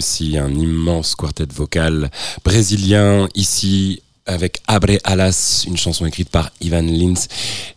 [0.00, 2.10] Quarteto MC, un immense quartet vocal
[2.44, 7.26] brésilien ici avec Abre Alas, une chanson écrite par Ivan Lins.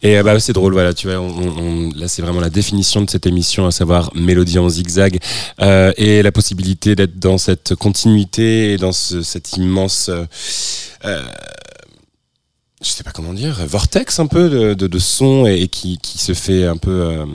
[0.04, 1.26] Et euh, bah, c'est drôle, voilà, tu vois,
[1.96, 5.20] là c'est vraiment la définition de cette émission, à savoir mélodie en zigzag,
[5.62, 10.26] euh, et la possibilité d'être dans cette continuité et dans ce, cet immense, euh,
[11.06, 11.24] euh,
[12.84, 16.78] je sais pas comment dire, vortex un peu de, son et, qui, se fait un
[16.78, 17.26] peu,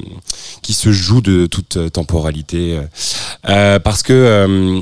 [0.62, 2.78] qui se joue de toute temporalité,
[3.48, 4.80] euh, parce que euh,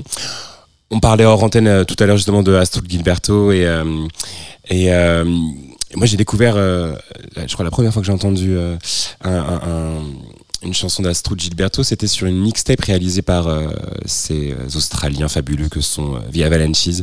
[0.90, 4.06] on parlait hors antenne euh, tout à l'heure justement de Astrid Gilberto et euh,
[4.68, 4.88] et
[5.94, 8.76] moi j'ai découvert, je crois la première fois que j'ai entendu un,
[9.24, 10.02] un- un-
[10.66, 13.68] une chanson d'Astrud Gilberto, c'était sur une mixtape réalisée par euh,
[14.04, 17.02] ces Australiens fabuleux que sont euh, The Avalanches,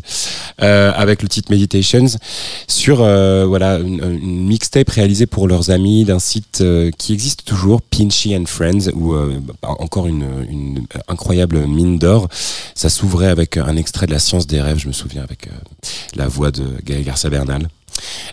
[0.62, 2.06] euh, avec le titre Meditations,
[2.68, 7.82] sur euh, voilà une, mixtape réalisée pour leurs amis d'un site euh, qui existe toujours,
[7.82, 12.28] Pinchy and Friends, où euh, bah, encore une, une incroyable mine d'or.
[12.76, 15.52] Ça s'ouvrait avec un extrait de La Science des rêves, je me souviens, avec euh,
[16.16, 17.68] la voix de Gaël Garcia Bernal.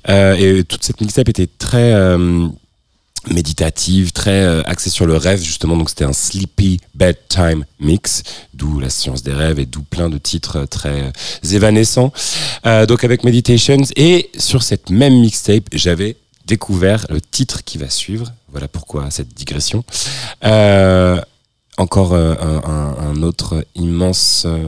[0.09, 2.49] Euh, et toute cette mixtape était très euh,
[3.31, 5.77] méditative, très euh, axée sur le rêve justement.
[5.77, 8.23] Donc c'était un sleepy bedtime mix,
[8.55, 11.11] d'où la science des rêves et d'où plein de titres euh, très euh,
[11.53, 12.13] évanescents.
[12.67, 16.17] Euh, donc avec Meditations et sur cette même mixtape, j'avais
[16.47, 18.33] découvert le titre qui va suivre.
[18.51, 19.85] Voilà pourquoi cette digression.
[20.45, 21.21] Euh,
[21.79, 24.65] encore euh, un, un- autre immense euh,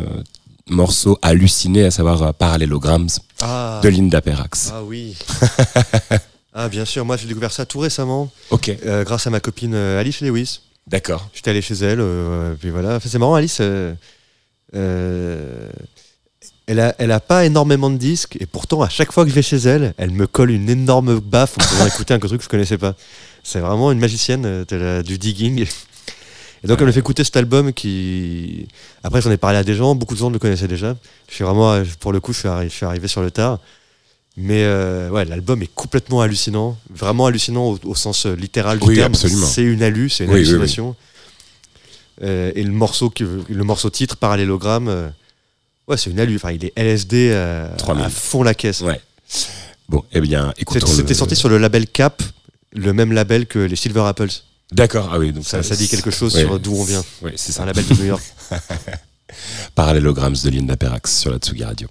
[0.68, 3.08] morceau halluciné, à savoir Parallelograms
[3.40, 4.70] Ah, de Linda Perrax.
[4.72, 5.16] ah oui.
[6.54, 9.74] ah bien sûr, moi j'ai découvert ça tout récemment, Ok, euh, grâce à ma copine
[9.74, 10.60] euh, Alice Lewis.
[10.86, 11.28] d'accord.
[11.34, 12.96] J'étais allé chez elle, euh, puis voilà.
[12.96, 13.58] Enfin, c'est marrant, Alice.
[13.60, 13.94] euh,
[16.66, 19.34] elle a, elle a pas énormément de disques, et pourtant, à chaque fois que je
[19.34, 22.44] vais chez elle, elle me colle une énorme baffe en faisant écouter un truc que
[22.44, 22.94] je connaissais pas.
[23.42, 25.66] C'est vraiment une magicienne la- du digging.
[26.64, 28.68] Et donc, elle me fait écouter cet album qui.
[29.02, 30.96] Après, j'en ai parlé à des gens, beaucoup de gens le connaissaient déjà.
[31.28, 33.58] Je suis vraiment, pour le coup, je suis, arri- je suis arrivé sur le tard.
[34.36, 38.86] Mais euh, ouais, l'album est complètement hallucinant, vraiment hallucinant au, au sens euh, littéral du
[38.88, 39.12] Oui, terme.
[39.12, 39.46] absolument.
[39.46, 40.48] C'est une hallu, c'est une Oui, oui, oui.
[40.48, 40.96] hallucination.
[42.22, 45.08] Euh, et le morceau, le morceau titre, Parallélogramme, euh,
[45.88, 46.36] ouais, c'est une hallu.
[46.36, 47.36] Enfin, il est LSD
[47.78, 48.04] 3000.
[48.04, 48.80] à fond la caisse.
[48.80, 49.00] Ouais.
[49.88, 50.86] Bon, eh bien, C'était écoutons.
[50.86, 52.22] c'était le- sorti sur le label Cap,
[52.72, 54.30] le même label que les Silver Apples.
[54.70, 57.04] D'accord, ah oui, donc Ça, ça dit quelque chose ouais, sur d'où on vient.
[57.36, 57.64] C'est ça.
[57.64, 58.22] un label de New York.
[59.74, 61.88] Parallélograms de Linda Perrax sur la Tsugi Radio.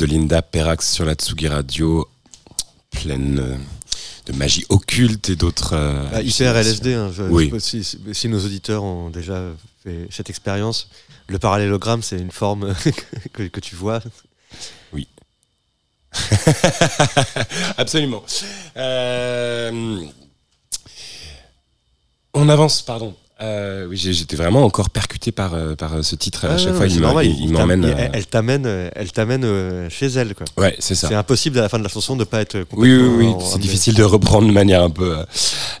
[0.00, 2.08] De Linda Perrax sur la Tsugi Radio,
[2.90, 3.56] pleine euh,
[4.24, 5.74] de magie occulte et d'autres.
[5.74, 7.50] euh, Ah, hyper LSD, hein, je- Oui.
[7.52, 7.58] je
[8.14, 9.42] si, nos auditeurs ont déjà
[9.84, 10.88] fait cette expérience,
[11.28, 12.74] le parallélogramme, c'est une forme
[13.34, 14.00] que, que tu vois.
[17.76, 18.24] Absolument.
[18.78, 20.00] Euh,
[22.32, 23.14] on avance, pardon.
[23.42, 24.88] Euh, oui, j'étais vraiment encore
[25.20, 26.46] percuté par, euh, par euh, ce titre.
[26.46, 27.84] à Ah, chaque non, fois, il, me- normal, il- il t'am- m'emmène.
[27.84, 30.34] euh, Elle, elle t'amène, elle t'amène chez elle.
[30.34, 30.46] Quoi.
[30.56, 31.08] Ouais, c'est ça.
[31.08, 32.64] C'est impossible à la fin de la chanson de pas être Oui,
[32.98, 33.44] complètement oui, oui.
[33.52, 35.16] C'est difficile de reprendre de manière un peu.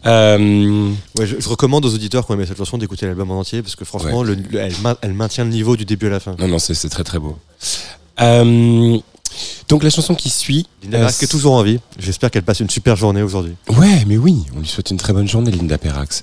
[0.06, 3.40] euh, Ouais, je, je recommande aux auditeurs qui ont aimé cette chanson d'écouter l'album en
[3.40, 6.10] entier parce que franchement, le- le- elle, main- elle maintient le niveau du début à
[6.10, 6.36] la fin.
[6.38, 7.38] non, non, c'est très très beau.
[8.20, 8.98] Euh,
[9.68, 10.66] donc la chanson qui suit.
[10.82, 11.78] Linda euh, Perrax est toujours en vie.
[11.98, 13.54] J'espère qu'elle passe une super journée aujourd'hui.
[13.68, 16.22] Ouais, mais oui, on lui souhaite une très bonne journée, Linda Perrax.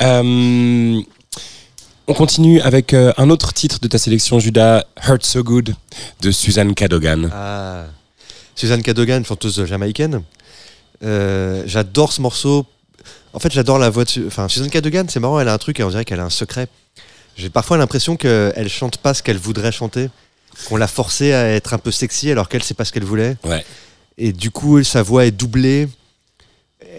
[0.00, 1.00] Euh,
[2.08, 5.74] on continue avec euh, un autre titre de ta sélection, Judas, Hurt So Good,
[6.22, 7.30] de Suzanne Cadogan.
[7.32, 7.84] Ah.
[8.54, 10.22] Suzanne Cadogan, chanteuse jamaïcaine.
[11.04, 12.66] Euh, j'adore ce morceau.
[13.34, 14.26] En fait, j'adore la voix de.
[14.26, 16.30] Enfin, Suzanne Cadogan, c'est marrant, elle a un truc et on dirait qu'elle a un
[16.30, 16.66] secret.
[17.36, 20.08] J'ai parfois l'impression qu'elle chante pas ce qu'elle voudrait chanter,
[20.66, 23.36] qu'on l'a forcée à être un peu sexy alors qu'elle sait pas ce qu'elle voulait.
[23.44, 23.64] Ouais.
[24.16, 25.88] Et du coup, sa voix est doublée.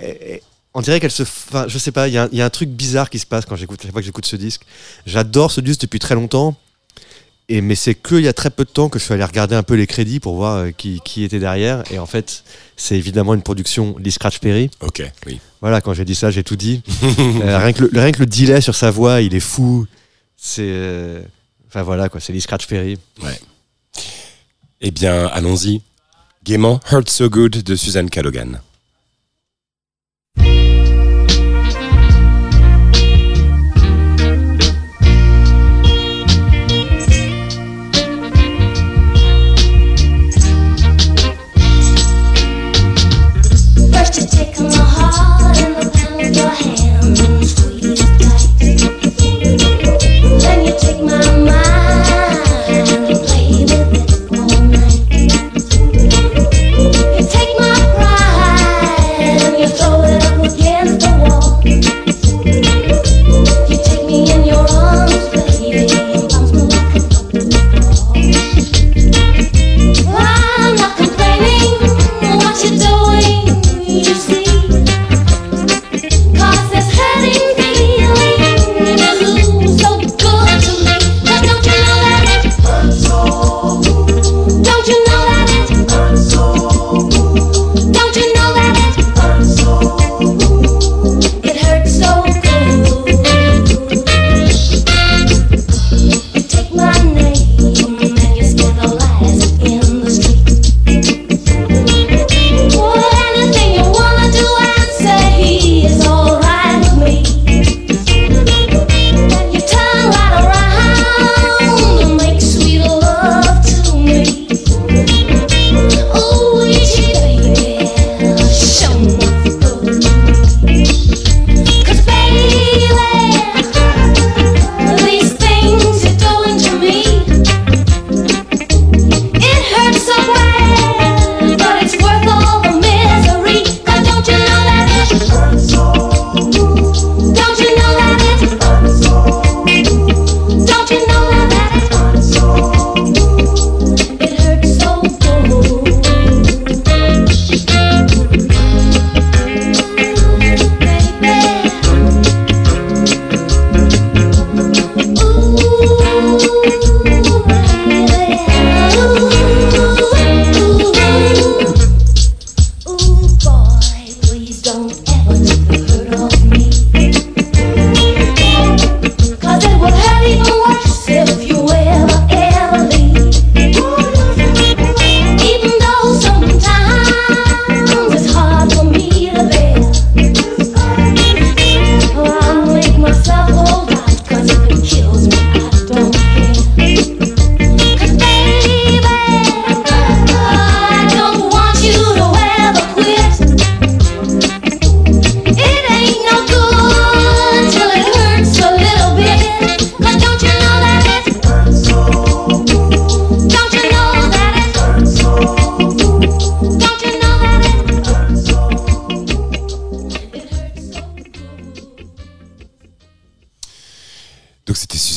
[0.02, 0.42] Et
[0.74, 1.24] on dirait qu'elle se.
[1.24, 3.20] Enfin, je sais pas, il y, a un- il y a un truc bizarre qui
[3.20, 4.62] se passe quand j'écoute, chaque fois que j'écoute ce disque.
[5.06, 6.56] J'adore ce disque depuis très longtemps.
[7.52, 9.56] Et, mais c'est qu'il y a très peu de temps que je suis allé regarder
[9.56, 11.84] un peu les crédits pour voir euh, qui, qui était derrière.
[11.92, 12.44] Et en fait,
[12.78, 14.70] c'est évidemment une production Lee Scratch Perry.
[14.82, 15.40] Ok, oui.
[15.60, 16.84] Voilà, quand j'ai dit ça, j'ai tout dit.
[17.42, 19.88] Euh, rien, que le, rien que le delay sur sa voix, il est fou.
[20.38, 20.62] C'est.
[20.64, 21.22] euh,
[21.68, 22.98] Enfin voilà, quoi, c'est Lee Scratch Perry.
[24.82, 25.82] Eh bien, allons-y.
[26.44, 28.62] Gaiement, Hurt So Good de Suzanne Cadogan.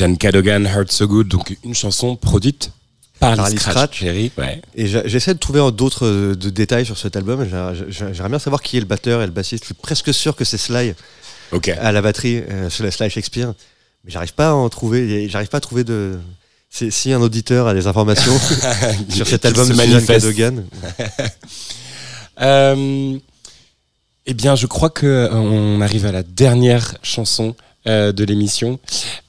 [0.03, 2.73] Suzanne Cadogan, Hurt So Good, donc une chanson produite
[3.21, 3.99] Par Par les Scratch, Scratch.
[4.01, 4.33] chérie.
[4.37, 4.61] Ouais.
[4.75, 7.47] Et j'essaie de trouver d'autres euh, détails sur cet album.
[7.49, 9.63] J'a- j'a- J'aimerais bien savoir qui est le batteur et le bassiste.
[9.63, 10.95] Je suis presque sûr que c'est Sly
[11.53, 11.69] Ok.
[11.69, 13.53] à la batterie, euh, sur la Sly Shakespeare.
[14.05, 15.29] Mais j'arrive pas à en trouver.
[15.29, 16.19] J'arrive pas à trouver de.
[16.69, 18.37] Si, un auditeur a des informations
[19.09, 20.27] sur cet album de manifeste.
[20.27, 20.65] Cadogan,
[22.41, 23.19] Euh,
[24.27, 27.55] eh bien, je crois que euh, on arrive à la dernière chanson
[27.89, 28.79] euh, de l'émission.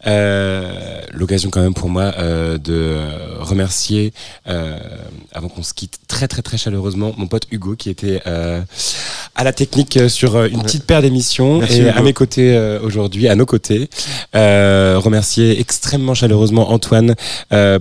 [0.05, 2.99] Euh, L'occasion quand même pour moi euh, de
[3.39, 4.13] remercier,
[4.45, 9.53] avant qu'on se quitte très très très chaleureusement, mon pote Hugo qui était à la
[9.53, 11.89] technique sur une petite paire d'émissions et Hugo.
[11.95, 13.89] à mes côtés aujourd'hui, à nos côtés.
[14.34, 17.15] Remercier extrêmement chaleureusement Antoine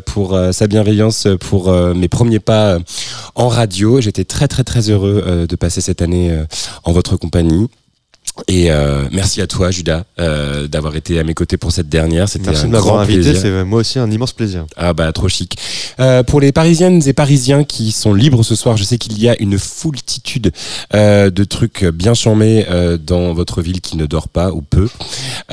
[0.07, 2.79] pour sa bienveillance pour mes premiers pas
[3.35, 4.01] en radio.
[4.01, 6.35] J'étais très très très heureux de passer cette année
[6.85, 7.69] en votre compagnie.
[8.49, 12.29] Et euh, merci à toi, Judas, euh, d'avoir été à mes côtés pour cette dernière.
[12.31, 13.21] C'était merci un de m'avoir grand invité.
[13.21, 13.41] plaisir.
[13.41, 14.65] C'est moi aussi un immense plaisir.
[14.77, 15.59] Ah bah trop chic.
[16.01, 19.29] Euh, pour les Parisiennes et Parisiens qui sont libres ce soir, je sais qu'il y
[19.29, 20.51] a une foultitude
[20.95, 24.89] euh, de trucs bien charmés euh, dans votre ville qui ne dort pas ou peu.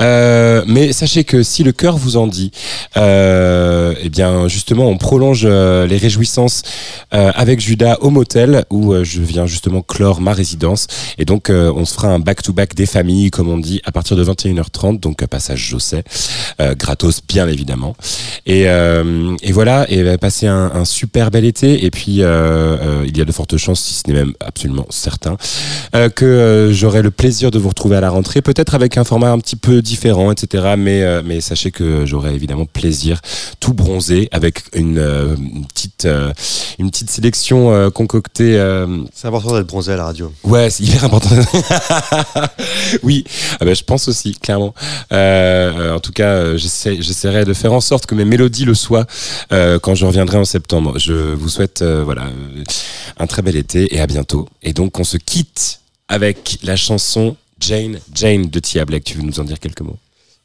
[0.00, 2.50] Euh, mais sachez que si le cœur vous en dit,
[2.96, 6.62] euh, eh bien justement on prolonge les réjouissances
[7.12, 10.86] euh, avec Judas au motel où je viens justement clore ma résidence
[11.18, 14.16] et donc euh, on se fera un back-to-back des familles comme on dit à partir
[14.16, 16.04] de 21h30 donc euh, passage Josset
[16.60, 17.96] euh, gratos bien évidemment
[18.46, 22.76] et, euh, et voilà et euh, passer un, un super bel été et puis euh,
[22.80, 25.36] euh, il y a de fortes chances si ce n'est même absolument certain
[25.94, 29.04] euh, que euh, j'aurai le plaisir de vous retrouver à la rentrée peut-être avec un
[29.04, 33.20] format un petit peu différent etc mais euh, mais sachez que j'aurai évidemment plaisir
[33.60, 36.32] tout bronzé avec une, euh, une petite euh,
[36.78, 40.32] une petite sélection euh, concoctée euh, C'est important d'être bronzé à la radio.
[40.44, 41.30] Ouais, c'est hyper important.
[43.02, 43.24] oui,
[43.60, 44.74] ah bah, je pense aussi, clairement.
[45.12, 48.64] Euh, euh, en tout cas, euh, j'essaie- j'essaierai de faire en sorte que mes mélodies
[48.64, 49.06] le soient
[49.52, 50.98] euh, quand je reviendrai en septembre.
[50.98, 52.24] Je vous souhaite euh, voilà
[53.18, 54.48] un très bel été et à bientôt.
[54.62, 59.04] Et donc, on se quitte avec la chanson Jane, Jane de Tia Black.
[59.04, 59.96] Tu veux nous en dire quelques mots?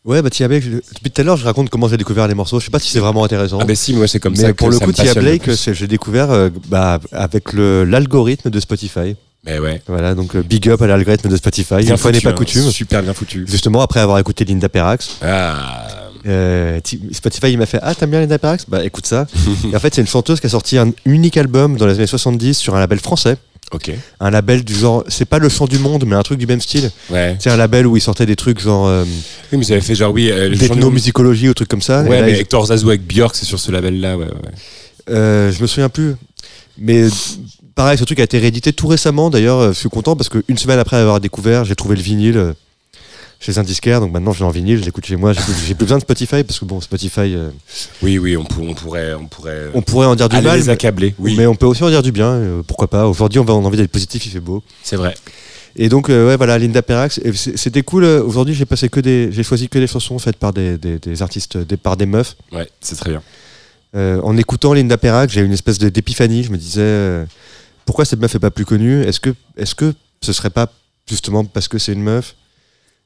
[0.04, 2.60] Ouais, bah Tia Blake, depuis tout à l'heure, je raconte comment j'ai découvert les morceaux.
[2.60, 3.58] Je sais pas si c'est vraiment intéressant.
[3.60, 4.54] Ah ben si, moi c'est comme mais ça.
[4.54, 9.16] pour le ça coup, Tia Blake, j'ai découvert euh, bah, avec l'algorithme de Spotify.
[9.46, 9.82] Mais ouais.
[9.88, 11.76] Voilà, donc euh, big up à l'algorithme de Spotify.
[11.78, 12.70] Bien Une fois n'est pas hein, coutume.
[12.72, 13.46] Super bien foutu.
[13.48, 16.10] Justement, après avoir écouté Linda Perrax, Ah.
[16.26, 19.28] euh, ti- Spotify il m'a fait Ah, t'aimes bien Linda Perrax Bah écoute ça.
[19.72, 22.08] et en fait, c'est une chanteuse qui a sorti un unique album dans les années
[22.08, 23.38] 70 sur un label français.
[23.72, 23.92] Ok.
[24.20, 26.62] Un label du genre, c'est pas le chant du monde, mais un truc du même
[26.62, 26.90] style.
[27.10, 27.36] Ouais.
[27.40, 29.96] C'est un label où il sortait des trucs genre euh, Oui, mais vous avez fait
[29.96, 30.32] genre oui.
[30.32, 32.04] Euh, d'ethnomusicologie ou trucs comme ça.
[32.06, 34.18] Et Ouais, là, mais ils- Hector Zazou avec Björk, c'est sur ce label-là.
[34.18, 34.32] Ouais, ouais.
[35.10, 36.16] Euh, je me souviens plus.
[36.78, 37.06] Mais
[37.76, 39.30] pareil, ce truc a été réédité tout récemment.
[39.30, 42.38] D'ailleurs, euh, je suis content parce qu'une semaine après avoir découvert, j'ai trouvé le vinyle
[42.38, 42.54] euh,
[43.40, 44.00] chez un disquaire.
[44.00, 45.34] Donc maintenant, je l'ai en vinyle, je l'écoute chez moi.
[45.34, 47.50] J'ai plus, besoin de Spotify parce que bon, Spotify, euh,
[48.02, 49.70] Oui, oui, on, pour- on pourrait, on pourrait.
[49.74, 50.58] on pourrait en dire du mal.
[50.60, 51.14] les mais- accabler.
[51.20, 52.30] Oui, Mais on peut aussi en dire du bien.
[52.32, 54.64] euh, pourquoi pas Aujourd'hui, on, a envie d'être positif, il fait beau.
[54.84, 55.14] c'est vrai.
[55.78, 57.20] Et donc, euh, ouais, voilà, Linda Perrax.
[57.34, 58.06] C'était cool.
[58.06, 61.22] Aujourd'hui, j'ai passé que des, j'ai choisi que des chansons faites par des, des- des
[61.22, 62.38] artistes, des, par des meufs.
[62.54, 63.22] Ouais, c'est très bien.
[64.24, 66.44] En écoutant Linda Perrax, j'ai eu une espèce d'épiphanie.
[66.44, 67.26] Je me disais,
[67.86, 69.02] pourquoi cette meuf est pas plus connue?
[69.04, 70.72] Est-ce que, est-ce que ce serait pas
[71.08, 72.36] justement parce que c'est une meuf?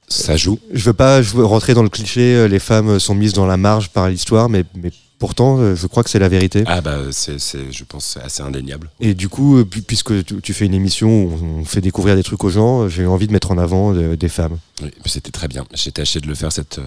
[0.08, 0.58] Ça joue.
[0.74, 3.46] Je veux pas je veux rentrer dans le cliché, euh, les femmes sont mises dans
[3.46, 6.64] la marge par l'histoire, mais, mais pourtant, euh, je crois que c'est la vérité.
[6.66, 8.90] Ah bah c'est, c'est, je pense, c'est assez indéniable.
[9.00, 12.24] Et du coup, euh, pu- puisque tu, fais une émission où on fait découvrir des
[12.24, 14.58] trucs aux gens, j'ai eu envie de mettre en avant des femmes.
[14.82, 15.64] Oui, c'était très bien.
[15.76, 16.80] J'ai tâché de le faire cette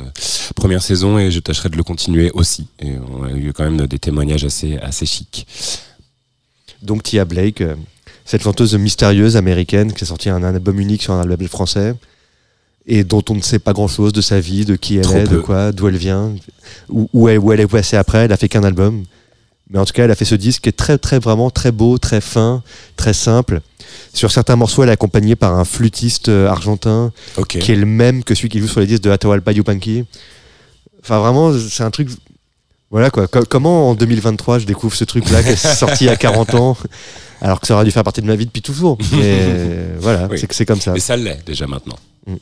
[0.57, 2.67] première saison et je tâcherai de le continuer aussi.
[2.81, 5.47] Et on a eu quand même des témoignages assez, assez chics.
[6.83, 7.75] Donc Tia Blake, euh,
[8.25, 11.95] cette chanteuse mystérieuse américaine qui a sorti un, un album unique sur un label français
[12.87, 15.29] et dont on ne sait pas grand-chose de sa vie, de qui elle Trop est,
[15.29, 16.35] de quoi, d'où elle vient,
[16.89, 18.25] où, où elle, où elle est passée après.
[18.25, 19.05] Elle a fait qu'un album,
[19.71, 21.73] mais en tout cas, elle a fait ce disque qui est très, très, vraiment très
[21.73, 22.63] beau, très fin,
[22.97, 23.61] très simple.
[24.13, 27.13] Sur certains morceaux, elle est accompagnée par un flûtiste euh, argentin
[27.61, 30.05] qui est le même que celui qui joue sur les disques de Atahualpa Yupanqui.
[31.03, 32.09] Enfin, vraiment, c'est un truc.
[32.93, 33.27] Voilà quoi.
[33.27, 36.55] Co- comment en 2023 je découvre ce truc-là qui est sorti il y a 40
[36.55, 36.77] ans,
[37.41, 38.99] alors que ça aurait dû faire partie de ma vie depuis toujours.
[39.13, 40.39] Mais voilà, Oui.
[40.39, 40.93] c'est que c'est comme ça.
[40.93, 41.97] Mais ça l'est déjà maintenant.
[42.27, 42.35] Mm.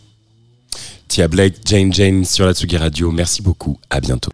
[1.09, 3.11] Tia Blake, Jane Jane sur la Tsugi Radio.
[3.13, 3.79] Merci beaucoup.
[3.91, 4.31] À bientôt.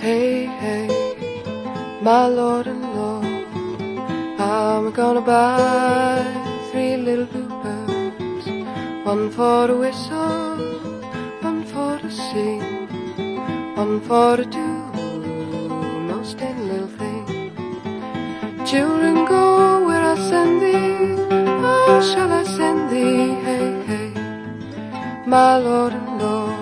[0.00, 0.88] Hey, hey,
[2.02, 3.24] my lord and lord,
[4.40, 6.41] I'm gonna buy three
[7.16, 8.46] little bluebirds,
[9.04, 10.56] one for to whistle,
[11.42, 12.62] one for to sing,
[13.76, 14.68] one for to do
[16.10, 17.26] most any little thing.
[18.64, 21.16] Children, go where I send thee,
[21.90, 23.34] oh, shall I send thee?
[23.46, 24.12] Hey, hey.
[25.26, 26.56] my Lord and Lord.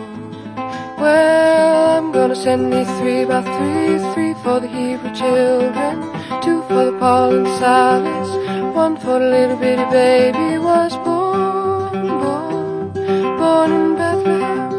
[0.98, 5.96] Well, I'm gonna send thee three by three, three for the Hebrew children,
[6.42, 8.30] two for the Paul and Silas,
[8.74, 12.92] one for the little bitty baby was born, born,
[13.38, 14.70] born in Bethlehem.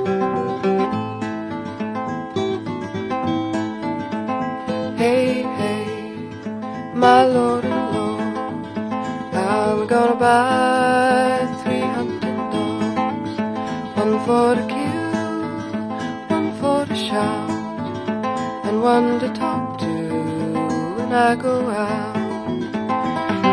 [4.98, 5.86] Hey, hey,
[6.96, 8.36] my Lord and Lord,
[9.36, 13.34] I'm gonna buy three hunting dogs,
[14.02, 15.12] one for to kill,
[16.36, 17.50] one for to shout,
[18.66, 19.61] and one to talk
[21.14, 22.16] I go out.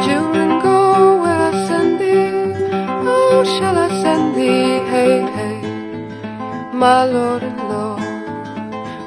[0.07, 2.55] Children, go where I send thee.
[3.03, 4.79] Oh, shall I send thee?
[4.95, 5.61] Hey, hey,
[6.73, 8.01] my Lord and Lord.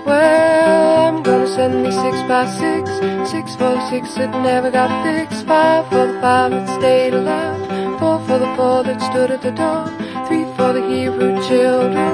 [0.05, 2.89] Well, I'm gonna send thee six by six,
[3.31, 7.99] six for the six that never got fixed, five for the five that stayed alive,
[7.99, 9.87] four for the four that stood at the door,
[10.27, 12.11] three for the Hebrew children,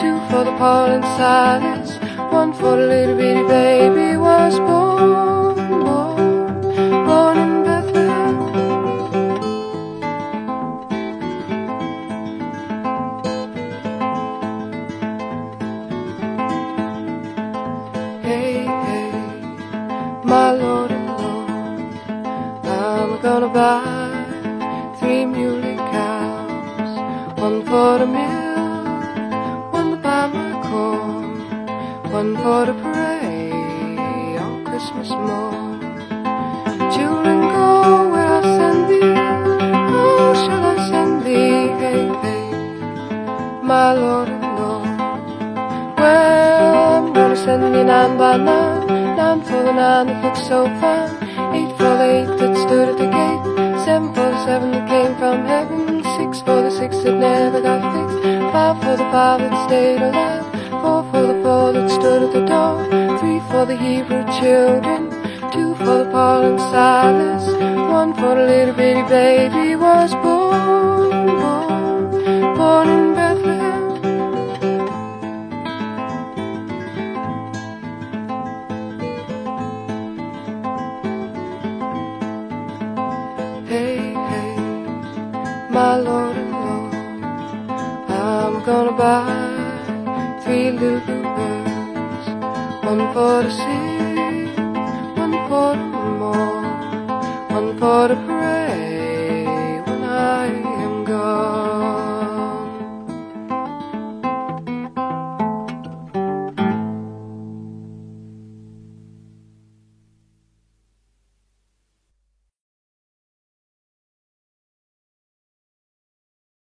[0.00, 1.90] two for the Paul and Silas,
[2.32, 5.35] one for the little bitty baby was born,